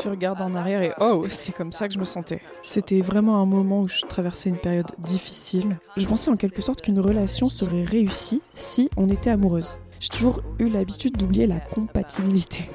[0.00, 2.40] Tu regardes en arrière et oh, c'est comme ça que je me sentais.
[2.62, 5.78] C'était vraiment un moment où je traversais une période difficile.
[5.96, 9.78] Je pensais en quelque sorte qu'une relation serait réussie si on était amoureuse.
[10.00, 12.70] J'ai toujours eu l'habitude d'oublier la compatibilité.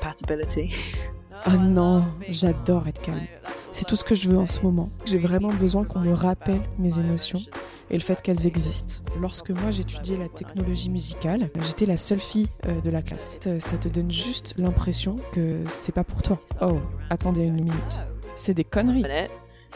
[1.47, 3.27] Oh non, j'adore être calme.
[3.75, 4.87] C'est tout ce que je veux en ce moment.
[5.03, 7.41] J'ai vraiment besoin qu'on me rappelle mes émotions
[7.89, 9.03] et le fait qu'elles existent.
[9.19, 13.37] Lorsque moi j'étudiais la technologie musicale, j'étais la seule fille euh, de la classe.
[13.59, 16.39] Ça te donne juste l'impression que c'est pas pour toi.
[16.61, 18.05] Oh, attendez une minute.
[18.33, 19.03] C'est des conneries.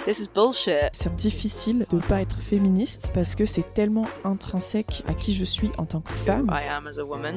[0.05, 0.91] This is bullshit.
[0.93, 5.71] C'est difficile de pas être féministe parce que c'est tellement intrinsèque à qui je suis
[5.77, 6.49] en tant que femme.
[6.49, 7.35] I am as a woman.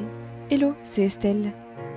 [0.49, 1.51] Hello, c'est Estelle.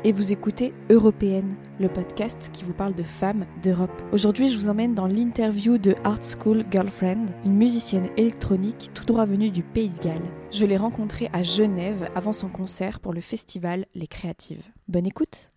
[0.04, 3.90] Et vous écoutez Européenne, le podcast qui vous parle de femmes d'Europe.
[4.12, 9.24] Aujourd'hui, je vous emmène dans l'interview de Art School Girlfriend, une musicienne électronique tout droit
[9.24, 10.30] venue du Pays de Galles.
[10.52, 14.62] Je l'ai rencontrée à Genève avant son concert pour le festival Les Créatives.
[14.86, 15.50] Bonne écoute.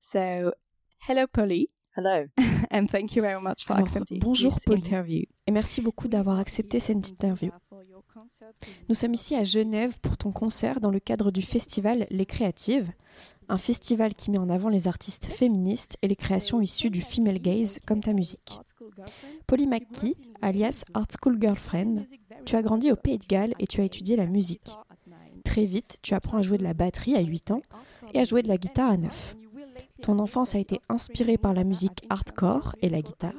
[0.00, 0.18] So,
[1.08, 1.68] hello Polly.
[1.96, 2.26] Hello.
[2.70, 4.80] and thank you very much for Alors, accepting bonjour, this Polly.
[4.80, 5.22] interview.
[5.46, 7.50] Et merci beaucoup d'avoir accepté cette interview.
[8.88, 12.90] Nous sommes ici à Genève pour ton concert dans le cadre du festival Les Créatives,
[13.48, 17.38] un festival qui met en avant les artistes féministes et les créations issues du female
[17.38, 18.58] gaze comme ta musique.
[19.46, 22.04] Polly McKee, alias Art School Girlfriend,
[22.44, 24.70] tu as grandi au Pays de Galles et tu as étudié la musique.
[25.44, 27.62] Très vite, tu apprends à jouer de la batterie à 8 ans
[28.12, 29.36] et à jouer de la guitare à 9.
[30.02, 33.32] Ton enfance a été inspirée par la musique hardcore et la guitare.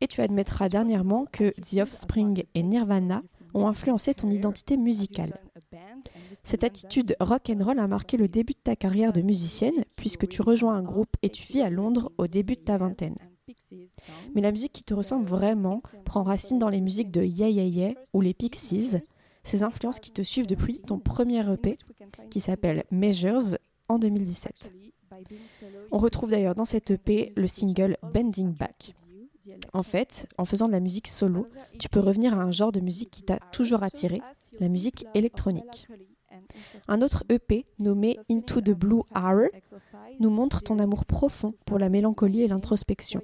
[0.00, 3.22] Et tu admettras dernièrement que The Offspring et Nirvana
[3.54, 5.40] ont influencé ton identité musicale.
[6.42, 10.28] Cette attitude rock and roll a marqué le début de ta carrière de musicienne puisque
[10.28, 13.16] tu rejoins un groupe et tu vis à Londres au début de ta vingtaine.
[14.34, 17.64] Mais la musique qui te ressemble vraiment prend racine dans les musiques de Yeah Yeah
[17.64, 18.96] Yeah ou les Pixies,
[19.42, 21.78] ces influences qui te suivent depuis ton premier EP
[22.30, 23.56] qui s'appelle Measures
[23.88, 24.72] en 2017.
[25.90, 28.94] On retrouve d'ailleurs dans cet EP le single Bending Back.
[29.72, 31.46] En fait, en faisant de la musique solo,
[31.78, 34.20] tu peux revenir à un genre de musique qui t'a toujours attiré,
[34.58, 35.88] la musique électronique.
[36.88, 39.48] Un autre EP nommé Into the Blue Hour
[40.18, 43.22] nous montre ton amour profond pour la mélancolie et l'introspection.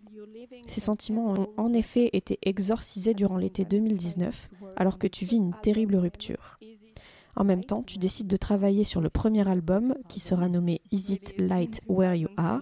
[0.67, 5.55] Ces sentiments ont en effet été exorcisés durant l'été 2019, alors que tu vis une
[5.63, 6.59] terrible rupture.
[7.37, 11.13] En même temps, tu décides de travailler sur le premier album qui sera nommé Is
[11.13, 12.61] It Light Where You Are,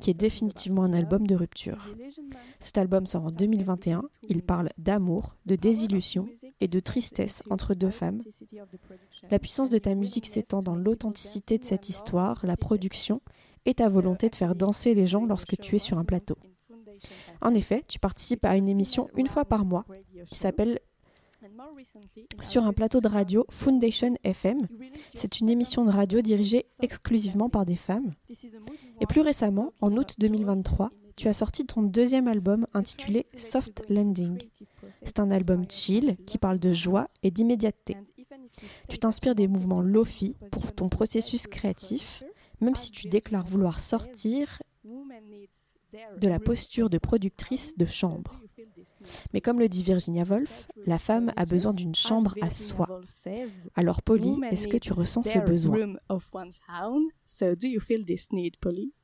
[0.00, 1.94] qui est définitivement un album de rupture.
[2.58, 4.02] Cet album sort en 2021.
[4.28, 6.28] Il parle d'amour, de désillusion
[6.60, 8.20] et de tristesse entre deux femmes.
[9.30, 13.20] La puissance de ta musique s'étend dans l'authenticité de cette histoire, la production
[13.66, 16.36] et ta volonté de faire danser les gens lorsque tu es sur un plateau.
[17.40, 19.84] En effet, tu participes à une émission une fois par mois
[20.26, 20.80] qui s'appelle
[22.40, 24.66] sur un plateau de radio Foundation FM.
[25.14, 28.14] C'est une émission de radio dirigée exclusivement par des femmes.
[29.00, 34.38] Et plus récemment, en août 2023, tu as sorti ton deuxième album intitulé Soft Landing.
[35.02, 37.96] C'est un album chill qui parle de joie et d'immédiateté.
[38.88, 42.22] Tu t'inspires des mouvements lofi pour ton processus créatif,
[42.60, 44.62] même si tu déclares vouloir sortir
[46.18, 48.40] de la posture de productrice de chambre.
[49.32, 53.00] Mais comme le dit Virginia Woolf, la femme a besoin d'une chambre à soi.
[53.74, 55.96] Alors Polly, est-ce que tu ressens ce besoin?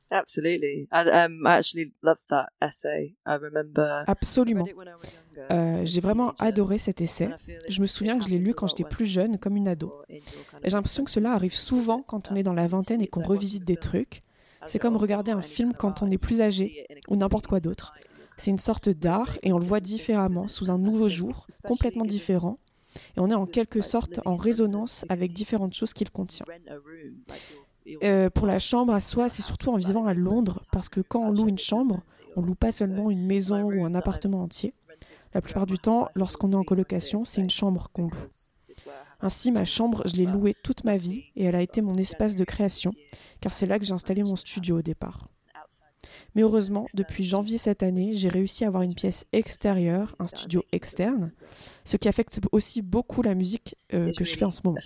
[0.09, 0.87] Absolutely.
[0.91, 3.15] I, um, I actually loved that essay.
[3.25, 4.05] I remember.
[4.07, 4.65] Absolument.
[5.51, 7.29] Euh, J'ai vraiment adoré cet essai.
[7.67, 9.93] Je me souviens que je l'ai lu quand j'étais plus jeune, comme une ado.
[10.09, 10.21] Et
[10.63, 13.65] j'ai l'impression que cela arrive souvent quand on est dans la vingtaine et qu'on revisite
[13.65, 14.23] des trucs.
[14.65, 17.93] C'est comme regarder un film quand on est plus âgé, ou n'importe quoi d'autre.
[18.37, 22.59] C'est une sorte d'art et on le voit différemment, sous un nouveau jour, complètement différent.
[23.15, 26.45] Et on est en quelque sorte en résonance avec différentes choses qu'il contient.
[28.03, 31.21] Euh, pour la chambre à soi, c'est surtout en vivant à Londres, parce que quand
[31.21, 32.01] on loue une chambre,
[32.35, 34.73] on loue pas seulement une maison ou un appartement entier.
[35.33, 38.27] La plupart du temps, lorsqu'on est en colocation, c'est une chambre qu'on loue.
[39.19, 42.35] Ainsi, ma chambre, je l'ai louée toute ma vie et elle a été mon espace
[42.35, 42.91] de création,
[43.41, 45.27] car c'est là que j'ai installé mon studio au départ.
[46.35, 50.63] Mais heureusement, depuis janvier cette année, j'ai réussi à avoir une pièce extérieure, un studio
[50.71, 51.31] externe,
[51.83, 54.77] ce qui affecte aussi beaucoup la musique euh, que je fais en ce moment.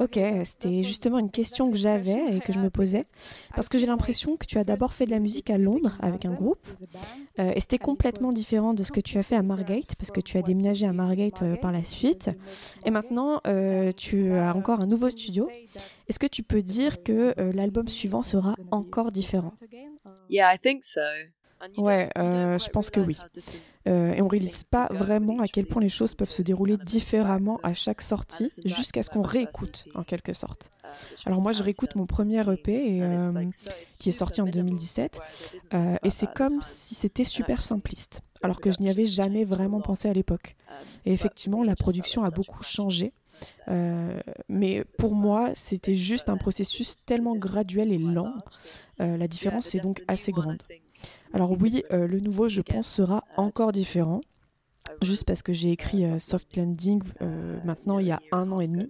[0.00, 3.04] Ok, c'était justement une question que j'avais et que je me posais,
[3.54, 6.24] parce que j'ai l'impression que tu as d'abord fait de la musique à Londres avec
[6.24, 6.66] un groupe,
[7.38, 10.22] euh, et c'était complètement différent de ce que tu as fait à Margate, parce que
[10.22, 12.30] tu as déménagé à Margate euh, par la suite,
[12.86, 15.50] et maintenant euh, tu as encore un nouveau studio.
[16.08, 19.52] Est-ce que tu peux dire que l'album suivant sera encore différent?
[20.30, 21.02] Yeah, I think so.
[21.76, 23.16] Ouais, euh, je pense que oui.
[23.88, 27.58] Euh, et on réalise pas vraiment à quel point les choses peuvent se dérouler différemment
[27.62, 30.70] à chaque sortie, jusqu'à ce qu'on réécoute en quelque sorte.
[31.24, 33.30] Alors moi, je réécoute mon premier EP euh,
[33.98, 35.20] qui est sorti en 2017,
[36.02, 40.08] et c'est comme si c'était super simpliste, alors que je n'y avais jamais vraiment pensé
[40.08, 40.56] à l'époque.
[41.04, 43.12] Et effectivement, la production a beaucoup changé.
[44.48, 48.34] mais pour moi, c'était juste un processus tellement graduel et lent.
[48.98, 50.62] la différence est donc assez grande.
[51.32, 54.20] Alors oui, euh, le nouveau, je pense, sera encore différent.
[55.02, 58.60] Juste parce que j'ai écrit euh, Soft Landing euh, maintenant il y a un an
[58.60, 58.88] et demi.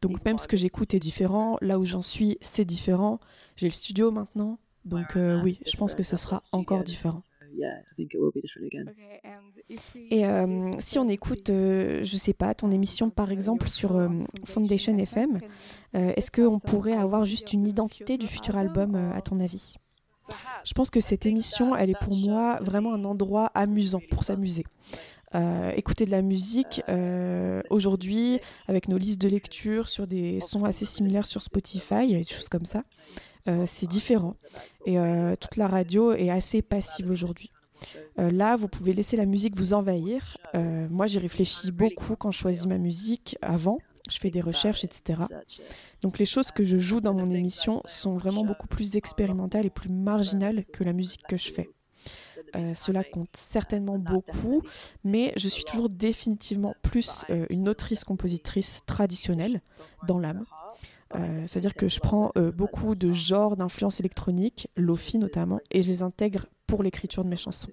[0.00, 1.58] donc même ce que j'écoute est différent.
[1.60, 3.18] Là où j'en suis, c'est différent.
[3.56, 4.58] J'ai le studio maintenant.
[4.84, 7.16] Donc oui, je pense que ce sera encore différent.
[10.10, 10.24] Et
[10.78, 14.08] si on écoute, je sais pas, ton émission par exemple sur
[14.44, 15.40] Foundation FM,
[15.92, 19.76] est-ce qu'on pourrait avoir juste une identité du futur album à ton avis?
[20.64, 24.64] Je pense que cette émission, elle est pour moi vraiment un endroit amusant pour s'amuser.
[25.34, 28.38] Euh, écouter de la musique euh, aujourd'hui
[28.68, 32.48] avec nos listes de lecture sur des sons assez similaires sur Spotify et des choses
[32.48, 32.84] comme ça,
[33.48, 34.36] euh, c'est différent.
[34.86, 34.96] Et
[35.40, 37.50] toute la radio est assez passive aujourd'hui.
[38.16, 40.36] là, vous pouvez laisser la musique vous envahir.
[40.90, 43.78] moi, j'y réfléchis beaucoup quand je choisis ma musique avant.
[44.10, 45.22] Je fais des recherches, etc.
[46.02, 49.70] Donc les choses que je joue dans mon émission sont vraiment beaucoup plus expérimentales et
[49.70, 51.70] plus marginales que la musique que je fais.
[52.56, 54.62] Euh, cela compte certainement beaucoup,
[55.04, 59.60] mais je suis toujours définitivement plus euh, une autrice-compositrice traditionnelle
[60.06, 60.44] dans l'âme.
[61.14, 66.02] Euh, c'est-à-dire que je prends beaucoup de genres d'influence électronique, lofi notamment, et je les
[66.02, 67.70] intègre pour l'écriture de mes chansons.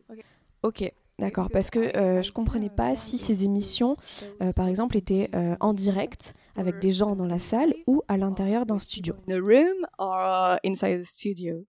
[0.63, 0.92] Ok,
[1.22, 3.96] D'accord, parce que euh, je comprenais pas si ces émissions,
[4.42, 8.18] euh, par exemple, étaient euh, en direct avec des gens dans la salle ou à
[8.18, 9.14] l'intérieur d'un studio.
[9.30, 11.64] room or inside the studio?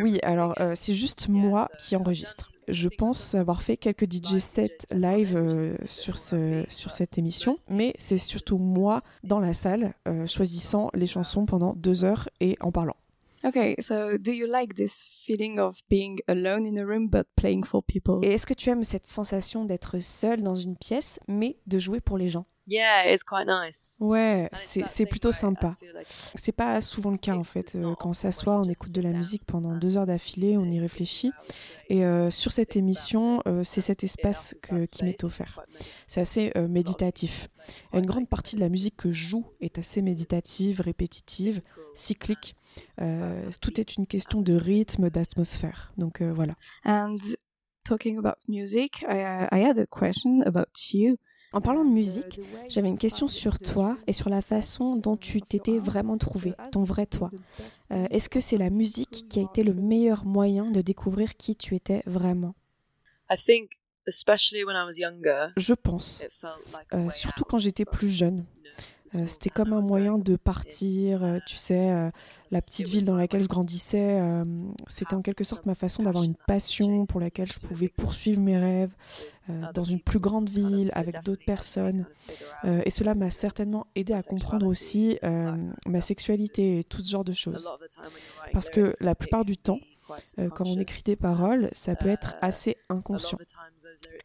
[0.00, 2.52] Oui, alors c'est juste moi qui enregistre.
[2.68, 8.18] Je pense avoir fait quelques DJ sets live sur, ce, sur cette émission, mais c'est
[8.18, 9.94] surtout moi dans la salle,
[10.26, 12.96] choisissant les chansons pendant deux heures et en parlant.
[13.46, 17.62] Okay, so do you like this feeling of being alone in a room but playing
[17.64, 18.18] for people?
[18.24, 22.00] Et est-ce que tu aimes cette sensation d'être seul dans une pièce mais de jouer
[22.00, 22.46] pour les gens?
[22.68, 23.98] Yeah, it's quite nice.
[24.00, 25.76] Ouais, c'est plutôt sympa.
[26.34, 27.76] C'est pas souvent le cas en fait.
[27.76, 30.80] Euh, quand on s'assoit, on écoute de la musique pendant deux heures d'affilée, on y
[30.80, 31.30] réfléchit.
[31.88, 35.60] Et euh, sur cette émission, euh, c'est cet espace que, qui m'est offert.
[36.08, 37.48] C'est assez méditatif.
[37.92, 41.62] une grande partie de la musique que je joue est assez méditative, répétitive,
[41.94, 42.56] cyclique.
[43.60, 45.92] tout est une question de rythme, d'atmosphère.
[45.96, 46.54] Donc voilà.
[46.84, 47.18] And
[47.84, 51.16] talking about music, I, I had a question about you.
[51.56, 52.38] En parlant de musique,
[52.68, 56.84] j'avais une question sur toi et sur la façon dont tu t'étais vraiment trouvé, ton
[56.84, 57.30] vrai toi.
[57.92, 61.56] Euh, est-ce que c'est la musique qui a été le meilleur moyen de découvrir qui
[61.56, 62.54] tu étais vraiment?
[65.56, 66.22] Je pense,
[66.92, 68.44] euh, surtout quand j'étais plus jeune.
[69.14, 72.10] Euh, c'était comme un moyen de partir, euh, tu sais, euh,
[72.50, 74.20] la petite ville dans laquelle je grandissais,
[74.86, 78.56] c'était en quelque sorte ma façon d'avoir une passion pour laquelle je pouvais poursuivre mes
[78.56, 78.92] rêves
[79.74, 82.06] dans une plus grande ville avec d'autres personnes.
[82.64, 87.32] et cela m'a certainement aidé à comprendre aussi ma sexualité et tout ce genre de
[87.32, 87.68] choses.
[88.52, 89.80] Parce que la plupart du temps,
[90.38, 93.38] euh, quand on écrit des paroles, ça peut être assez inconscient.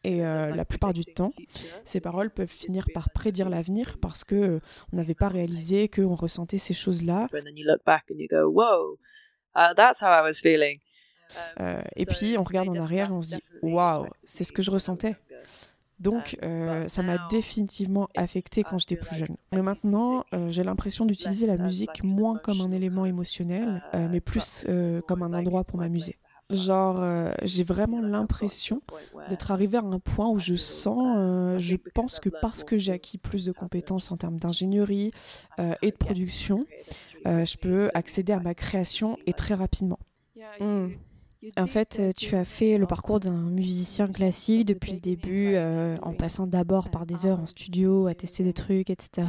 [0.03, 1.33] Et euh, la plupart du temps,
[1.83, 4.59] ces paroles peuvent finir par prédire l'avenir parce que euh,
[4.93, 7.27] on n'avait pas réalisé qu'on ressentait ces choses-là.
[11.95, 14.71] et puis on regarde en arrière et on se dit waouh, c'est ce que je
[14.71, 15.15] ressentais.
[16.01, 19.35] Donc, euh, ça m'a définitivement affecté quand j'étais plus jeune.
[19.53, 24.19] Mais maintenant, euh, j'ai l'impression d'utiliser la musique moins comme un élément émotionnel, euh, mais
[24.19, 24.65] plus
[25.07, 26.15] comme un endroit pour m'amuser.
[26.49, 28.81] Genre, j'ai vraiment l'impression
[29.29, 33.17] d'être arrivé à un point où je sens, je pense que parce que j'ai acquis
[33.17, 35.11] plus de compétences en termes d'ingénierie
[35.81, 36.65] et de production,
[37.25, 39.99] je peux accéder à ma création et très rapidement.
[40.59, 40.89] Hmm.
[41.57, 45.95] En fait, euh, tu as fait le parcours d'un musicien classique depuis le début, euh,
[46.03, 49.27] en passant d'abord par des heures en studio, à tester des trucs, etc.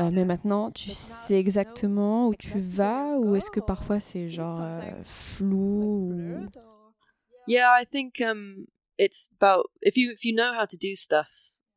[0.00, 4.60] Euh, mais maintenant, tu sais exactement où tu vas, ou est-ce que parfois c'est genre
[5.04, 6.46] flou ou...
[7.46, 8.66] Yeah, I think um,
[8.98, 11.28] it's about if you if you know how to do stuff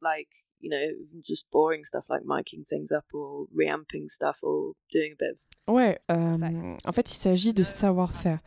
[0.02, 0.30] like
[0.62, 0.80] you know
[1.22, 5.47] just boring stuff like miking things up or reamping stuff or doing a bit of
[5.68, 6.38] Ouais, euh,
[6.86, 8.40] en fait, il s'agit de savoir-faire.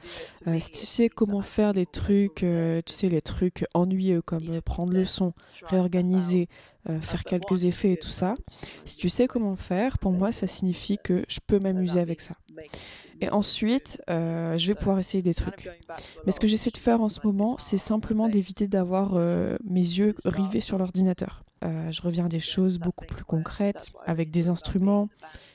[0.46, 4.62] Euh, si tu sais comment faire des trucs, euh, tu sais, les trucs ennuyeux comme
[4.62, 5.34] prendre le son,
[5.66, 6.48] réorganiser,
[7.02, 8.34] faire quelques effets et tout ça,
[8.86, 12.34] si tu sais comment faire, pour moi, ça signifie que je peux m'amuser avec ça.
[13.20, 15.68] Et ensuite, je vais pouvoir essayer des trucs.
[16.24, 20.14] Mais ce que j'essaie de faire en ce moment, c'est simplement d'éviter d'avoir mes yeux
[20.24, 21.44] rivés sur l'ordinateur.
[21.62, 25.09] Euh, je reviens à des choses beaucoup plus concrètes, avec des instruments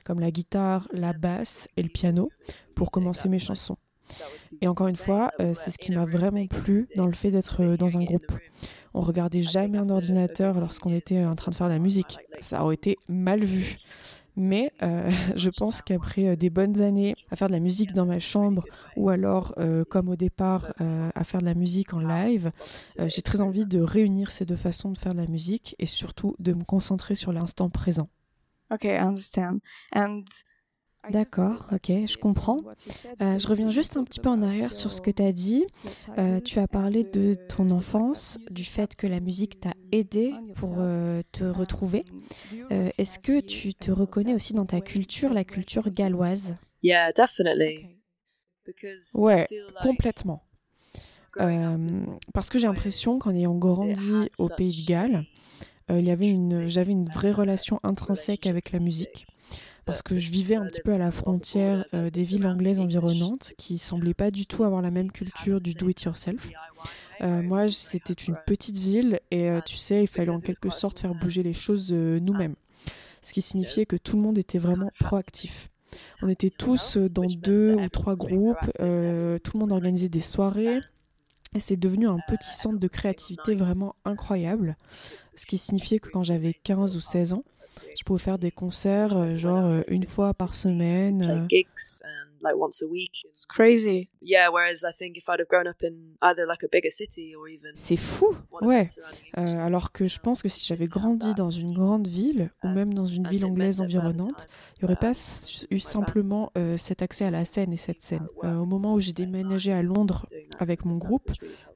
[0.05, 2.29] comme la guitare, la basse et le piano,
[2.75, 3.77] pour commencer mes chansons.
[4.61, 7.97] Et encore une fois, c'est ce qui m'a vraiment plu dans le fait d'être dans
[7.97, 8.31] un groupe.
[8.93, 12.19] On regardait jamais un ordinateur lorsqu'on était en train de faire de la musique.
[12.39, 13.77] Ça aurait été mal vu.
[14.35, 18.05] Mais euh, je pense qu'après euh, des bonnes années à faire de la musique dans
[18.05, 18.65] ma chambre
[18.95, 22.49] ou alors, euh, comme au départ, à faire de la musique en live,
[22.97, 26.35] j'ai très envie de réunir ces deux façons de faire de la musique et surtout
[26.39, 28.09] de me concentrer sur l'instant présent.
[28.71, 29.59] Ok, I understand.
[29.93, 30.23] And
[31.09, 32.57] D'accord, ok, je comprends.
[33.21, 35.65] Euh, je reviens juste un petit peu en arrière sur ce que tu as dit.
[36.17, 40.75] Euh, tu as parlé de ton enfance, du fait que la musique t'a aidé pour
[40.77, 42.05] euh, te retrouver.
[42.69, 46.55] Est-ce que tu te reconnais aussi dans ta culture, la culture galloise?
[46.83, 47.89] Yeah, definitely.
[49.13, 49.47] Ouais,
[49.81, 50.43] complètement.
[52.33, 55.25] parce que j'ai l'impression qu'en ayant grandi au Pays de Galles,
[55.89, 59.25] il y avait une, j'avais une vraie relation intrinsèque avec la musique
[59.85, 63.53] parce que je vivais un petit peu à la frontière euh, des villes anglaises environnantes
[63.57, 66.47] qui semblaient pas du tout avoir la même culture du do-it-yourself.
[67.21, 70.99] Euh, moi, c'était une petite ville et euh, tu sais, il fallait en quelque sorte
[70.99, 72.55] faire bouger les choses nous-mêmes.
[73.21, 75.69] Ce qui signifiait que tout le monde était vraiment proactif.
[76.21, 80.79] On était tous dans deux ou trois groupes, tout le monde organisait des soirées.
[81.53, 84.75] Et c'est devenu un petit centre de créativité vraiment incroyable.
[85.35, 87.43] Ce qui signifiait que quand j'avais 15 ou 16 ans,
[87.97, 91.47] je pouvais faire des concerts euh, genre euh, une fois par semaine.
[92.45, 93.25] Like once a week.
[93.25, 94.09] It's crazy.
[94.21, 97.33] Yeah, whereas I think if I'd have grown up in either like a bigger city
[97.35, 98.35] or even C'est fou.
[98.61, 98.83] Ouais.
[99.37, 102.93] Euh, alors que je pense que si j'avais grandi dans une grande ville ou même
[102.93, 104.47] dans une ville anglaise environnante,
[104.77, 105.13] il n'y aurait pas
[105.71, 108.27] eu simplement euh, cet accès à la scène et cette scène.
[108.43, 110.27] Euh, au moment où j'ai déménagé à Londres
[110.59, 111.31] avec mon groupe,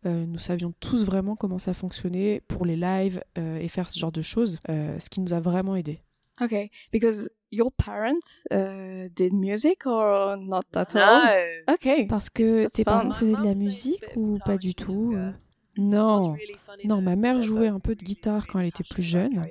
[0.05, 3.97] euh, nous savions tous vraiment comment ça fonctionnait pour les lives euh, et faire ce
[3.97, 6.01] genre de choses, euh, ce qui nous a vraiment aidés.
[6.41, 11.21] Okay, because your parents uh, did music or not at all?
[11.23, 11.73] No.
[11.73, 12.05] Okay.
[12.07, 15.15] Parce que tes parents faisaient de la musique ou pas du tout
[15.77, 16.35] Non.
[16.85, 19.47] Non, ma mère jouait un peu de guitare quand elle était plus jeune.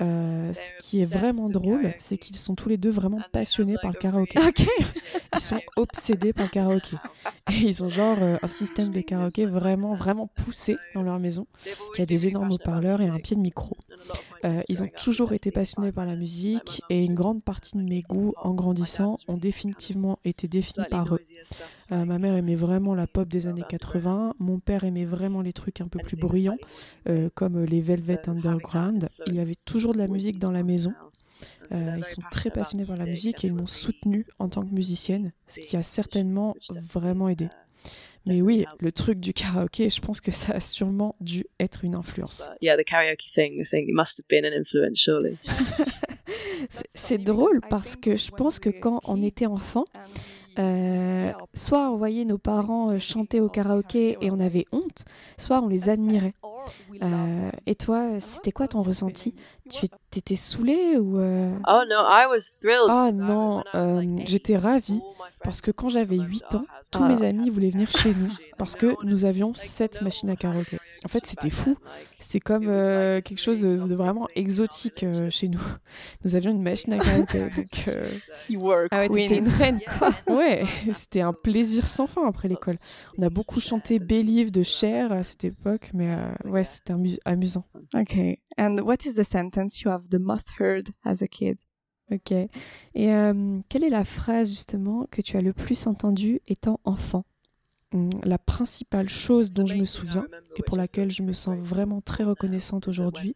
[0.00, 3.92] Euh, ce qui est vraiment drôle, c'est qu'ils sont tous les deux vraiment passionnés par
[3.92, 4.38] le karaoké.
[5.34, 6.96] Ils sont obsédés par le karaoké.
[7.52, 11.46] Et ils ont genre euh, un système de karaoké vraiment, vraiment poussé dans leur maison,
[11.94, 13.76] qui a des énormes haut-parleurs et un pied de micro.
[14.44, 18.02] Euh, ils ont toujours été passionnés par la musique et une grande partie de mes
[18.02, 21.20] goûts en grandissant ont définitivement été définis par eux.
[21.92, 24.34] Euh, ma mère aimait vraiment la pop des années 80.
[24.38, 26.58] Mon père aimait vraiment les trucs un peu plus bruyants,
[27.08, 29.08] euh, comme les Velvet Underground.
[29.26, 30.92] Il y avait toujours de la musique dans la maison.
[31.72, 35.32] Ils sont très passionnés par la musique et ils m'ont soutenue en tant que musicienne,
[35.46, 36.56] ce qui a certainement
[36.92, 37.48] vraiment aidé.
[38.26, 41.94] Mais oui, le truc du karaoké, je pense que ça a sûrement dû être une
[41.94, 42.48] influence.
[42.60, 45.38] Yeah, the karaoke thing, I think it must have been an influence, surely.
[46.94, 49.84] C'est drôle parce que je pense que quand on était enfant,
[50.58, 55.04] euh, soit on voyait nos parents euh, chanter au karaoké et on avait honte,
[55.38, 56.34] soit on les admirait.
[57.02, 59.34] Euh, et toi, c'était quoi ton ressenti?
[59.70, 62.86] Tu étais saoulée ou Oh.
[62.90, 63.62] Ah non,
[64.26, 65.00] j'étais ravie
[65.42, 68.94] parce que quand j'avais 8 ans, tous mes amis voulaient venir chez nous parce que
[69.04, 70.78] nous avions 7 machines à karaoké.
[71.04, 71.76] En fait, c'était fou.
[72.18, 75.60] C'est comme euh, quelque chose de, vraiment exotique euh, chez nous.
[76.24, 77.40] Nous avions une machine à karaoké.
[77.56, 78.10] donc, euh...
[78.90, 79.80] ah ouais, une reine,
[80.28, 82.76] ouais, c'était un plaisir sans fin après l'école.
[83.16, 87.64] On a beaucoup chanté Believe de Cher à cette époque, mais euh, ouais, c'était amusant.
[87.94, 88.16] Ok.
[88.58, 91.56] And what is the sentence you have the most heard as a kid?
[92.12, 92.32] Ok.
[92.32, 92.50] Et
[93.68, 97.24] quelle est la phrase justement que tu as le plus entendue étant enfant?
[97.92, 102.24] La principale chose dont je me souviens et pour laquelle je me sens vraiment très
[102.24, 103.34] reconnaissante aujourd'hui,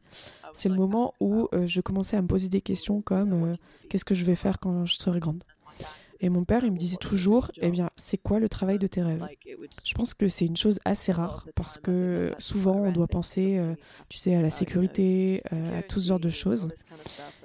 [0.52, 3.52] c'est le moment où euh, je commençais à me poser des questions comme euh,
[3.88, 5.42] qu'est-ce que je vais faire quand je serai grande?
[6.25, 9.02] Et mon père, il me disait toujours, eh bien, c'est quoi le travail de tes
[9.02, 9.23] rêves?
[9.87, 13.75] Je pense que c'est une chose assez rare parce que souvent, on doit penser, euh,
[14.09, 16.71] tu sais, à la sécurité, à tout ce genre de choses.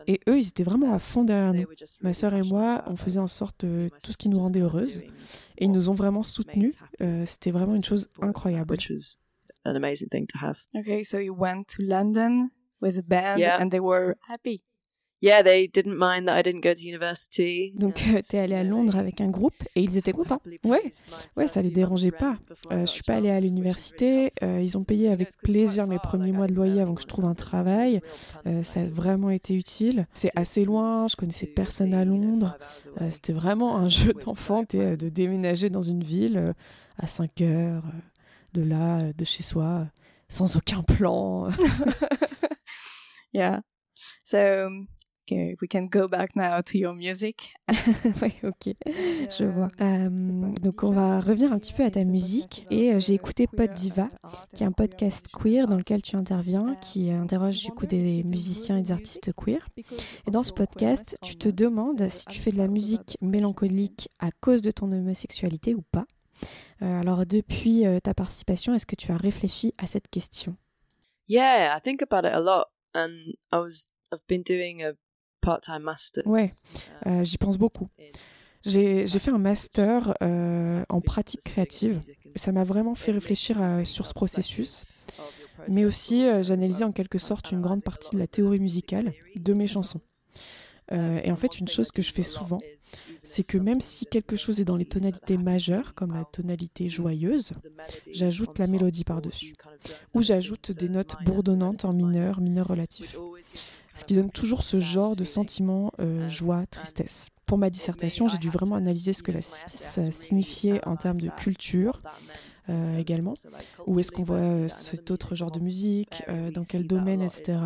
[0.08, 1.66] Et eux, ils étaient vraiment à fond derrière nous.
[2.00, 5.02] Ma sœur et moi, on faisait en sorte euh, tout ce qui nous rendait heureuses.
[5.58, 6.74] Et ils nous ont vraiment soutenus.
[7.02, 8.78] Euh, C'était vraiment une chose incroyable.
[9.66, 10.58] An amazing thing to have.
[10.74, 12.50] Okay, so you went to London
[12.82, 14.64] with a band and they were happy.
[15.22, 17.74] Yeah, they didn't mind that I didn't go to university.
[17.76, 20.42] Donc, euh, tu es allé à Londres avec un groupe et ils étaient contents.
[20.64, 20.82] Ouais,
[21.36, 22.38] ouais, ça les dérangeait pas.
[22.72, 24.32] Euh, je suis pas allée à l'université.
[24.44, 27.26] Euh, ils ont payé avec plaisir mes premiers mois de loyer avant que je trouve
[27.26, 28.02] un travail.
[28.48, 30.08] Euh, ça a vraiment été utile.
[30.14, 31.08] C'est assez loin.
[31.08, 32.58] Je connaissais personne à Londres.
[33.02, 36.54] Euh, C'était vraiment un jeu d'enfant de déménager dans une ville
[36.98, 37.84] à 5 heures
[38.54, 39.88] de là, de chez soi,
[40.28, 41.50] sans aucun plan.
[43.34, 43.62] yeah.
[44.24, 44.88] So um,
[45.32, 47.54] okay, we can go back now to your music.
[48.22, 49.70] oui, ok, je vois.
[49.82, 50.10] Euh,
[50.62, 53.72] donc on va revenir un petit peu à ta musique et euh, j'ai écouté Pod
[53.74, 54.08] Diva,
[54.54, 58.78] qui est un podcast queer dans lequel tu interviens, qui interroge du coup des musiciens
[58.78, 59.68] et des artistes queer.
[60.28, 64.32] Et dans ce podcast, tu te demandes si tu fais de la musique mélancolique à
[64.32, 66.06] cause de ton homosexualité ou pas.
[66.82, 70.56] Euh, alors depuis euh, ta participation, est-ce que tu as réfléchi à cette question?
[71.28, 74.94] Yeah, I think about it a lot, and I was I've been doing a
[75.42, 76.26] part-time master.
[76.28, 76.52] Ouais,
[77.08, 77.90] euh, j'y pense beaucoup.
[78.66, 82.02] J'ai fait un master euh, en pratique créative.
[82.36, 84.86] Ça m'a vraiment fait réfléchir à- sur ce processus.
[85.68, 89.54] Mais aussi, euh, j'analysais en quelque sorte une grande partie de la théorie musicale de
[89.54, 90.02] mes chansons.
[90.92, 92.60] Euh, et en fait, une chose que je fais souvent,
[93.24, 97.52] c'est que même si quelque chose est dans les tonalités majeures, comme la tonalité joyeuse,
[98.12, 99.54] j'ajoute la mélodie par-dessus.
[100.14, 103.16] Ou j'ajoute des notes bourdonnantes en mineur, mineur relatif.
[104.00, 107.28] Ce qui donne toujours ce genre de sentiment euh, joie, tristesse.
[107.46, 111.30] Pour ma dissertation, j'ai dû vraiment analyser ce que la- ça signifiait en termes de
[111.30, 112.00] culture
[112.70, 113.34] euh, également.
[113.88, 117.60] Où est-ce qu'on voit euh, cet autre genre de musique, euh, dans quel domaine, etc.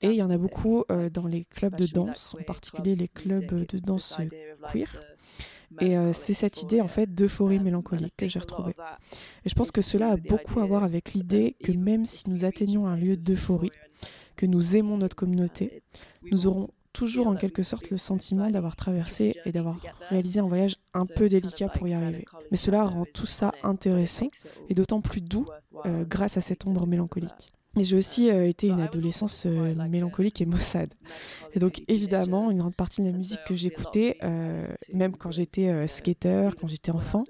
[0.00, 3.08] Et il y en a beaucoup euh, dans les clubs de danse, en particulier les
[3.08, 4.18] clubs de danse
[4.72, 4.88] queer.
[5.80, 8.74] Et euh, c'est cette idée en fait d'euphorie mélancolique que j'ai retrouvée.
[9.44, 12.44] Et je pense que cela a beaucoup à voir avec l'idée que même si nous
[12.44, 13.70] atteignons un lieu d'euphorie,
[14.40, 15.82] que nous aimons notre communauté,
[16.30, 19.78] nous aurons toujours en quelque sorte le sentiment d'avoir traversé et d'avoir
[20.08, 22.24] réalisé un voyage un peu délicat pour y arriver.
[22.50, 24.30] Mais cela rend tout ça intéressant
[24.70, 25.44] et d'autant plus doux
[25.84, 27.52] euh, grâce à cette ombre mélancolique.
[27.76, 30.94] Mais j'ai aussi euh, été une adolescence euh, mélancolique et maussade.
[31.52, 34.16] Et donc évidemment, une grande partie de la musique que j'écoutais,
[34.94, 37.24] même quand j'étais skater, quand j'étais enfant,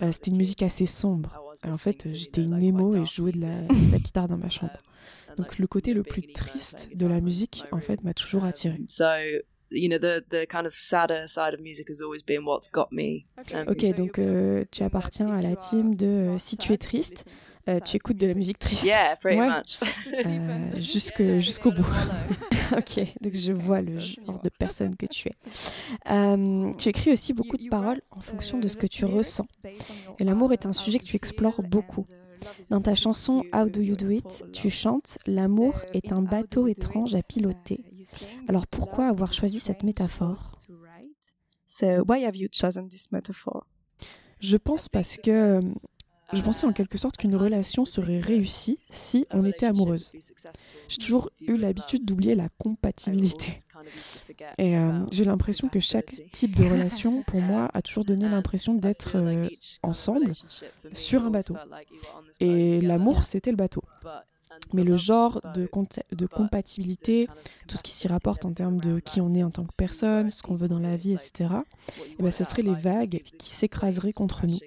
[0.00, 1.34] c'était une musique assez sombre.
[1.66, 4.76] En fait, j'étais une émo et je jouais de la guitare dans ma chambre.
[5.36, 8.78] Donc le côté le plus triste de la musique, en fait, m'a toujours attiré.
[8.88, 9.04] So
[9.74, 12.88] you know the the kind of sadder side of music has always been what's got
[12.92, 13.24] me.
[13.54, 17.24] Um, Ok, donc euh, tu appartiens à la team de euh, si tu es triste,
[17.68, 18.84] euh, tu écoutes de la musique triste.
[18.84, 19.48] Yeah, pretty Ouais.
[19.48, 19.78] much.
[20.26, 21.86] Euh, jusque- jusqu'au bout.
[22.76, 25.32] ok, donc je vois le genre de personne que tu es.
[26.10, 29.46] Euh, tu écris aussi beaucoup de paroles en fonction de ce que tu ressens.
[30.18, 32.06] Et l'amour est un sujet que tu explores beaucoup.
[32.70, 37.14] Dans ta chanson How Do You Do It, tu chantes L'amour est un bateau étrange
[37.14, 37.84] à piloter.
[38.48, 40.56] Alors pourquoi avoir choisi cette métaphore
[41.66, 43.66] So why have you chosen this metaphor?
[44.40, 45.60] Je pense parce que euh,
[46.32, 50.12] je pensais en quelque sorte qu'une relation serait réussie si on était amoureuse.
[50.88, 53.52] J'ai toujours eu l'habitude d'oublier la compatibilité.
[54.58, 58.74] Et euh, j'ai l'impression que chaque type de relation, pour moi, a toujours donné l'impression
[58.74, 59.48] d'être euh,
[59.82, 60.32] ensemble
[60.92, 61.56] sur un bateau.
[62.40, 63.82] Et l'amour, c'était le bateau.
[64.72, 65.66] Mais le genre de,
[66.26, 67.28] compatibilité,
[67.66, 70.30] tout ce qui s'y rapporte en termes de qui on est en tant que personne,
[70.30, 71.50] ce qu'on veut dans la vie, etc.,
[72.18, 74.58] eh ben, ce serait les vagues qui s'écraseraient contre nous.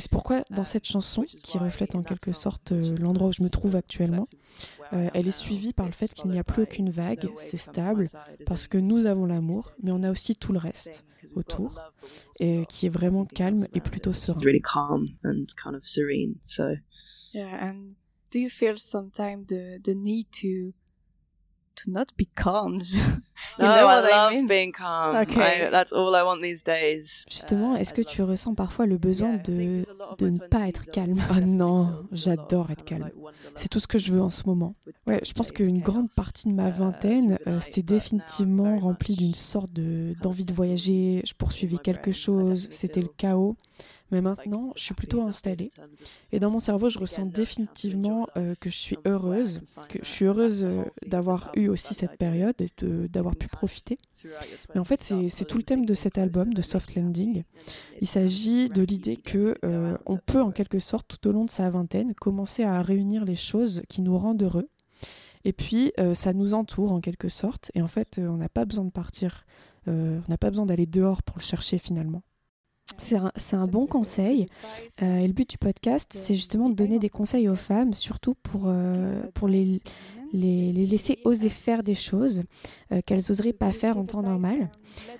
[0.00, 3.42] Et c'est pourquoi, dans cette chanson, qui reflète en quelque sorte euh, l'endroit où je
[3.42, 4.24] me trouve actuellement,
[4.94, 8.08] euh, elle est suivie par le fait qu'il n'y a plus aucune vague, c'est stable,
[8.46, 11.78] parce que nous avons l'amour, mais on a aussi tout le reste autour,
[12.38, 14.38] et qui est vraiment calme et plutôt serein.
[14.38, 16.36] It's really calm and kind of serene.
[16.40, 16.76] So
[17.34, 17.90] Yeah, and
[18.32, 20.72] do you feel sometimes the the need to
[21.76, 22.80] to not be calm?
[23.58, 24.46] You no, know I what I love mean?
[24.46, 25.16] being calm.
[25.16, 25.66] Okay.
[25.66, 27.24] I, that's all I want these days.
[27.30, 29.82] Justement, est-ce que tu ressens parfois le besoin de,
[30.18, 31.18] de ne pas être calme?
[31.30, 33.10] Ah non, j'adore être calme.
[33.54, 34.74] C'est tout ce que je veux en ce moment.
[35.06, 39.72] Ouais, je pense qu'une grande partie de ma vingtaine, euh, c'était définitivement rempli d'une sorte
[39.72, 41.22] de- d'envie de voyager.
[41.26, 43.56] Je poursuivais quelque chose, c'était le chaos.
[44.10, 45.70] Mais maintenant, je suis plutôt installée.
[46.32, 50.24] Et dans mon cerveau, je ressens définitivement euh, que je suis heureuse, que je suis
[50.24, 52.68] heureuse euh, d'avoir eu aussi cette période et
[53.08, 53.98] d'avoir pu profiter.
[54.74, 57.44] Mais en fait, c'est tout le thème de cet album, de Soft Landing.
[58.00, 61.50] Il s'agit de l'idée que euh, on peut, en quelque sorte, tout au long de
[61.50, 64.68] sa vingtaine, commencer à réunir les choses qui nous rendent heureux.
[65.44, 67.70] Et puis, ça nous entoure en quelque sorte.
[67.74, 69.46] Et en fait, on n'a pas besoin de partir,
[69.86, 72.22] on n'a pas besoin d'aller dehors pour le chercher finalement.
[73.00, 74.46] C'est un, bon conseil.
[75.02, 78.34] Euh, et le but du podcast, c'est justement de donner des conseils aux femmes, surtout
[78.34, 79.78] pour, euh, pour les,
[80.32, 82.42] les, laisser oser faire des choses
[83.06, 84.70] qu'elles n'oseraient pas faire en temps normal.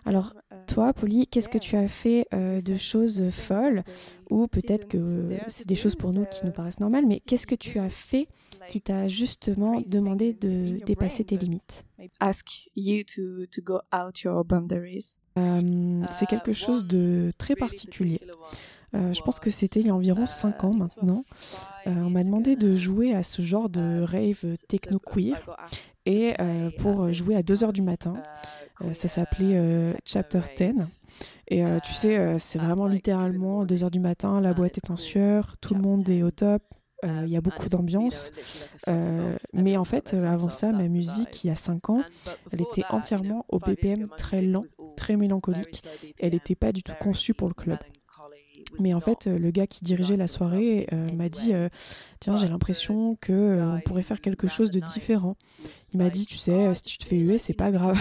[0.05, 0.35] Alors,
[0.67, 3.83] toi, Polly, qu'est-ce que tu as fait de choses folles
[4.31, 7.55] Ou peut-être que c'est des choses pour nous qui nous paraissent normales, mais qu'est-ce que
[7.55, 8.29] tu as fait
[8.69, 11.85] qui t'a justement demandé de dépasser tes limites?
[12.19, 15.20] Ask you to, to go out your boundaries.
[16.11, 18.21] C'est quelque chose de très particulier.
[18.95, 21.25] Euh, je pense que c'était il y a environ 5 ans maintenant.
[21.87, 25.41] Euh, on m'a demandé de jouer à ce genre de rave techno queer
[26.07, 28.15] et euh, pour jouer à 2h du matin.
[28.93, 30.87] ça s'appelait Chapter 10.
[31.49, 35.75] Et tu sais, c'est vraiment littéralement 2h du matin, la boîte est en sueur, tout
[35.75, 36.63] le monde est au top,
[37.05, 38.33] il y a beaucoup d'ambiance.
[39.53, 42.03] mais en fait, avant ça, ma musique, il y a 5 ans,
[42.53, 44.65] elle était entièrement au BPM très lent,
[44.97, 45.83] très mélancolique.
[46.19, 47.79] Elle n'était pas du tout conçue pour le club.
[48.79, 51.69] Mais en fait, le gars qui dirigeait la soirée euh, m'a dit euh,
[52.21, 55.37] Tiens, j'ai l'impression qu'on euh, pourrait faire quelque chose de différent.
[55.93, 57.99] Il m'a dit Tu sais, si tu te fais huer, c'est pas grave.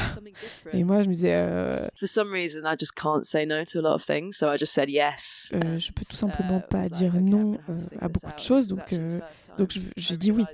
[0.73, 1.35] Et moi, je me disais
[1.95, 4.57] For some reason, I just can't say no to a lot of things, so I
[4.57, 5.51] just said yes.
[5.53, 7.57] je peux tout simplement pas dire non
[7.99, 8.93] à beaucoup de choses, donc,
[9.57, 10.45] donc j'ai dit oui.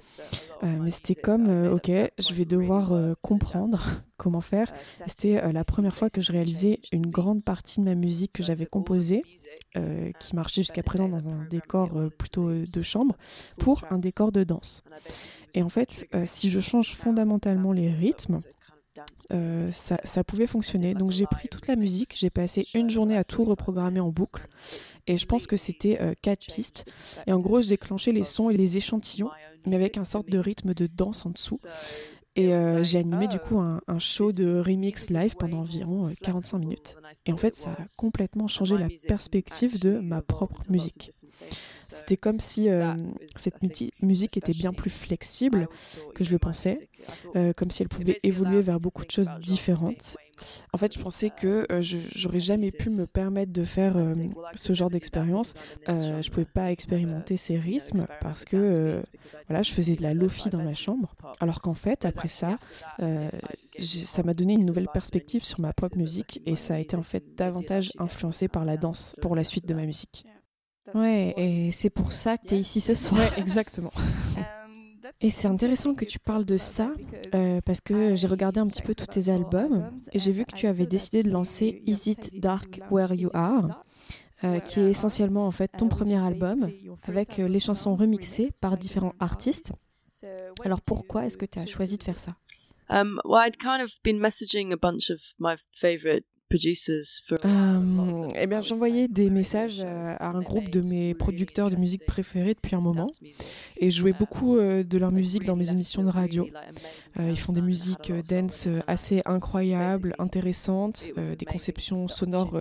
[0.63, 3.84] mais c'était comme Ok, je vais devoir comprendre
[4.17, 4.71] comment faire.
[5.08, 8.65] C'était la première fois que je réalisais une grande partie de ma musique que j'avais
[8.65, 9.23] composée
[9.78, 13.17] euh, qui marchait jusqu'à présent dans un décor euh, plutôt euh, de chambre,
[13.58, 14.84] pour un décor de danse.
[15.54, 18.41] Et en fait, si je change fondamentalement les rythmes,
[19.71, 20.93] ça, ça, pouvait fonctionner.
[20.93, 24.47] Donc j'ai pris toute la musique, j'ai passé une journée à tout reprogrammer en boucle.
[25.08, 26.84] Et je pense que c'était quatre pistes.
[27.25, 29.30] Et en gros, je déclenchais les sons et les échantillons,
[29.65, 31.60] mais avec un sorte de rythme de danse en dessous.
[32.36, 36.60] Et euh, j'ai animé du coup un, show de remix live pendant environ 45 euh,
[36.60, 36.98] minutes.
[37.26, 41.13] Et en fait, ça a complètement changé la perspective de ma propre musique.
[41.95, 42.93] C'était comme si euh,
[43.38, 43.55] cette
[44.01, 45.69] musique était bien plus flexible
[46.13, 46.89] que je le pensais,
[47.38, 50.17] euh, comme si elle pouvait évoluer vers beaucoup de choses différentes.
[50.73, 53.95] En fait, je pensais que euh, je j'aurais jamais pu me permettre de faire
[54.55, 55.53] ce genre d'expérience.
[55.88, 58.99] je pouvais pas expérimenter ces rythmes parce que
[59.47, 61.15] voilà, je faisais de la lofi dans ma chambre.
[61.39, 62.58] Alors qu'en fait, après ça,
[63.79, 67.03] ça m'a donné une nouvelle perspective sur ma propre musique et ça a été en
[67.03, 70.25] fait davantage influencé par la danse pour la suite de ma musique.
[70.93, 73.19] Ouais, et c'est pour ça que tu es ici ce soir.
[73.19, 73.91] Ouais, exactement.
[75.21, 76.91] Et c'est intéressant que tu parles de ça,
[77.34, 80.56] euh, parce que j'ai regardé un petit peu tous tes albums, et j'ai vu que
[80.56, 83.84] tu avais décidé de lancer Is It Dark Where You Are,
[84.43, 86.69] euh, qui est essentiellement en fait ton premier album,
[87.04, 89.71] avec euh, les chansons remixées par différents artistes.
[90.63, 92.36] Alors pourquoi est-ce que tu as choisi de faire ça?
[92.89, 98.62] Um, well, I'd kind of been messaging a bunch of my favorite euh, eh bien,
[98.62, 103.10] j'envoyais des messages à, un groupe de mes producteurs de musique préférés depuis un moment
[103.77, 106.47] et je jouais beaucoup euh, de leur musique dans mes émissions de radio.
[107.19, 112.60] Euh, ils font des musiques dance assez incroyables, intéressantes, des conceptions sonores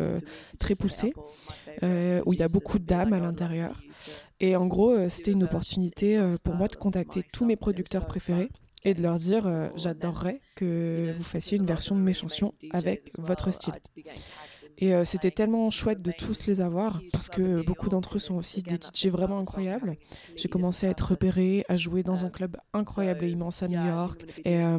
[0.59, 1.13] très poussées,
[1.83, 3.83] où il y a beaucoup d'âme à l'intérieur.
[4.41, 8.49] Et en gros, c'était une opportunité pour moi de contacter tous mes producteurs préférés
[8.85, 13.03] et de leur dire euh, j'adorerais que vous fassiez une version de mes chansons avec
[13.19, 13.75] votre style.
[14.79, 18.35] Et euh, c'était tellement chouette de tous les avoir parce que beaucoup d'entre eux sont
[18.35, 19.97] aussi des DJ vraiment incroyables.
[20.37, 23.85] J'ai commencé à être repérée, à jouer dans un club incroyable et immense à New
[23.85, 24.25] York.
[24.45, 24.79] Et euh,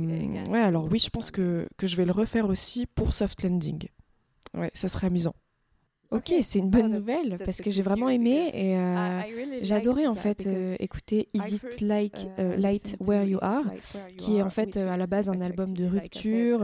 [0.49, 3.87] ouais, alors oui, je pense que, que je vais le refaire aussi pour Soft Landing.
[4.53, 5.35] Ouais, ça serait amusant.
[6.11, 9.21] Ok, c'est une bonne nouvelle parce que j'ai vraiment aimé et euh,
[9.61, 13.63] j'ai adoré en fait euh, écouter Is It Like uh, Light Where You Are,
[14.17, 16.61] qui est en fait à la base un album de rupture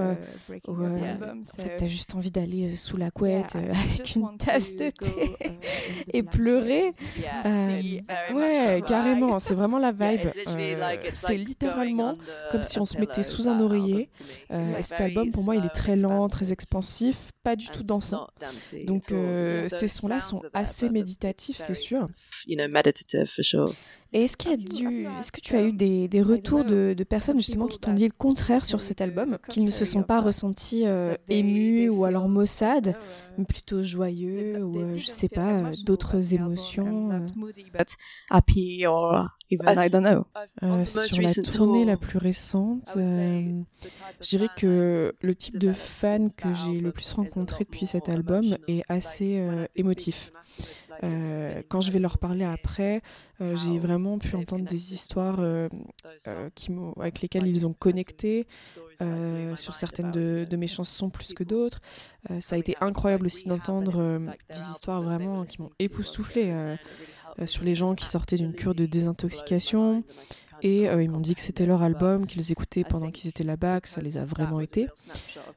[0.67, 5.36] où en fait, t'as juste envie d'aller sous la couette avec une tasse de thé
[6.13, 6.91] et pleurer.
[8.34, 10.30] ouais, carrément, c'est vraiment la vibe.
[11.13, 12.15] c'est littéralement
[12.51, 14.10] comme si on se mettait sous un oreiller.
[14.51, 18.27] et cet album pour moi il est très lent, très expansif, pas du tout dansant.
[18.86, 19.13] Donc
[19.67, 22.08] ces sons-là sont assez méditatifs, c'est sûr.
[24.13, 26.93] Et est-ce qu'il y a du, est-ce que tu as eu des, des retours de,
[26.97, 30.04] de, personnes justement qui t'ont dit le contraire sur cet album, qu'ils ne se sont
[30.04, 32.97] pas ressentis euh, émus ou alors maussades,
[33.38, 37.25] mais plutôt joyeux ou euh, je sais pas euh, d'autres émotions.
[38.30, 40.25] Happy or even I don't know.
[40.85, 46.79] sur la tournée la plus récente, je dirais que le type de fan que j'ai
[46.79, 49.43] le plus rencontré depuis cet album est assez
[49.75, 50.31] émotif.
[51.03, 53.01] Euh, quand je vais leur parler après,
[53.39, 55.67] euh, j'ai vraiment pu entendre des histoires euh,
[56.53, 58.47] qui avec lesquelles ils ont connecté
[59.55, 61.79] sur certaines de, de, mes chansons plus que d'autres.
[62.39, 66.75] ça a été incroyable aussi d'entendre des histoires vraiment qui m'ont époustouflé
[67.46, 70.04] sur les gens qui sortaient d'une cure de désintoxication.
[70.63, 73.88] Et ils m'ont dit que c'était leur album, qu'ils écoutaient pendant qu'ils étaient là-bas, que
[73.89, 74.86] ça les a vraiment été.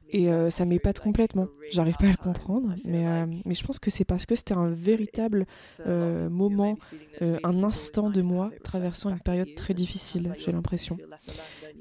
[0.09, 1.45] Et ça m'épate complètement.
[1.69, 3.05] J'arrive pas à le comprendre, mais,
[3.45, 5.45] mais je pense que c'est parce que c'était un véritable
[5.85, 6.79] moment,
[7.21, 10.97] un instant de moi traversant une période très difficile, j'ai l'impression.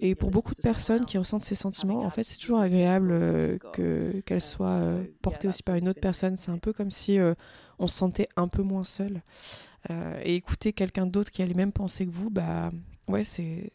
[0.02, 4.20] Et pour beaucoup de personnes qui ressentent ces sentiments, en fait, c'est toujours agréable que
[4.26, 4.82] qu'elles soient
[5.22, 6.36] portées aussi par une autre personne.
[6.36, 7.18] C'est un peu comme si
[7.78, 9.22] on se sentait un peu moins seul.
[9.90, 12.70] Euh, et écouter quelqu'un d'autre qui a les mêmes pensées que vous, bah
[13.08, 13.70] ouais, c'est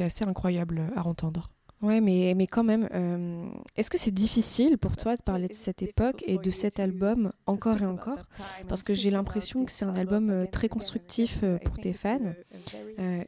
[0.00, 1.50] assez incroyable à entendre.
[1.82, 5.54] Ouais, mais, mais quand même, euh, est-ce que c'est difficile pour toi de parler de
[5.54, 8.26] cette époque et de cet album encore et encore?
[8.68, 12.18] Parce que j'ai l'impression que c'est un album euh, très constructif pour tes fans.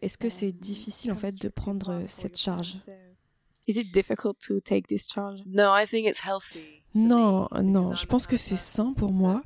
[0.00, 2.78] est-ce que c'est difficile en fait de prendre cette charge?
[3.68, 5.40] Is it difficult to take this charge?
[5.44, 6.82] No, I think it's healthy.
[6.96, 9.42] Non, non, je pense que c'est sain pour moi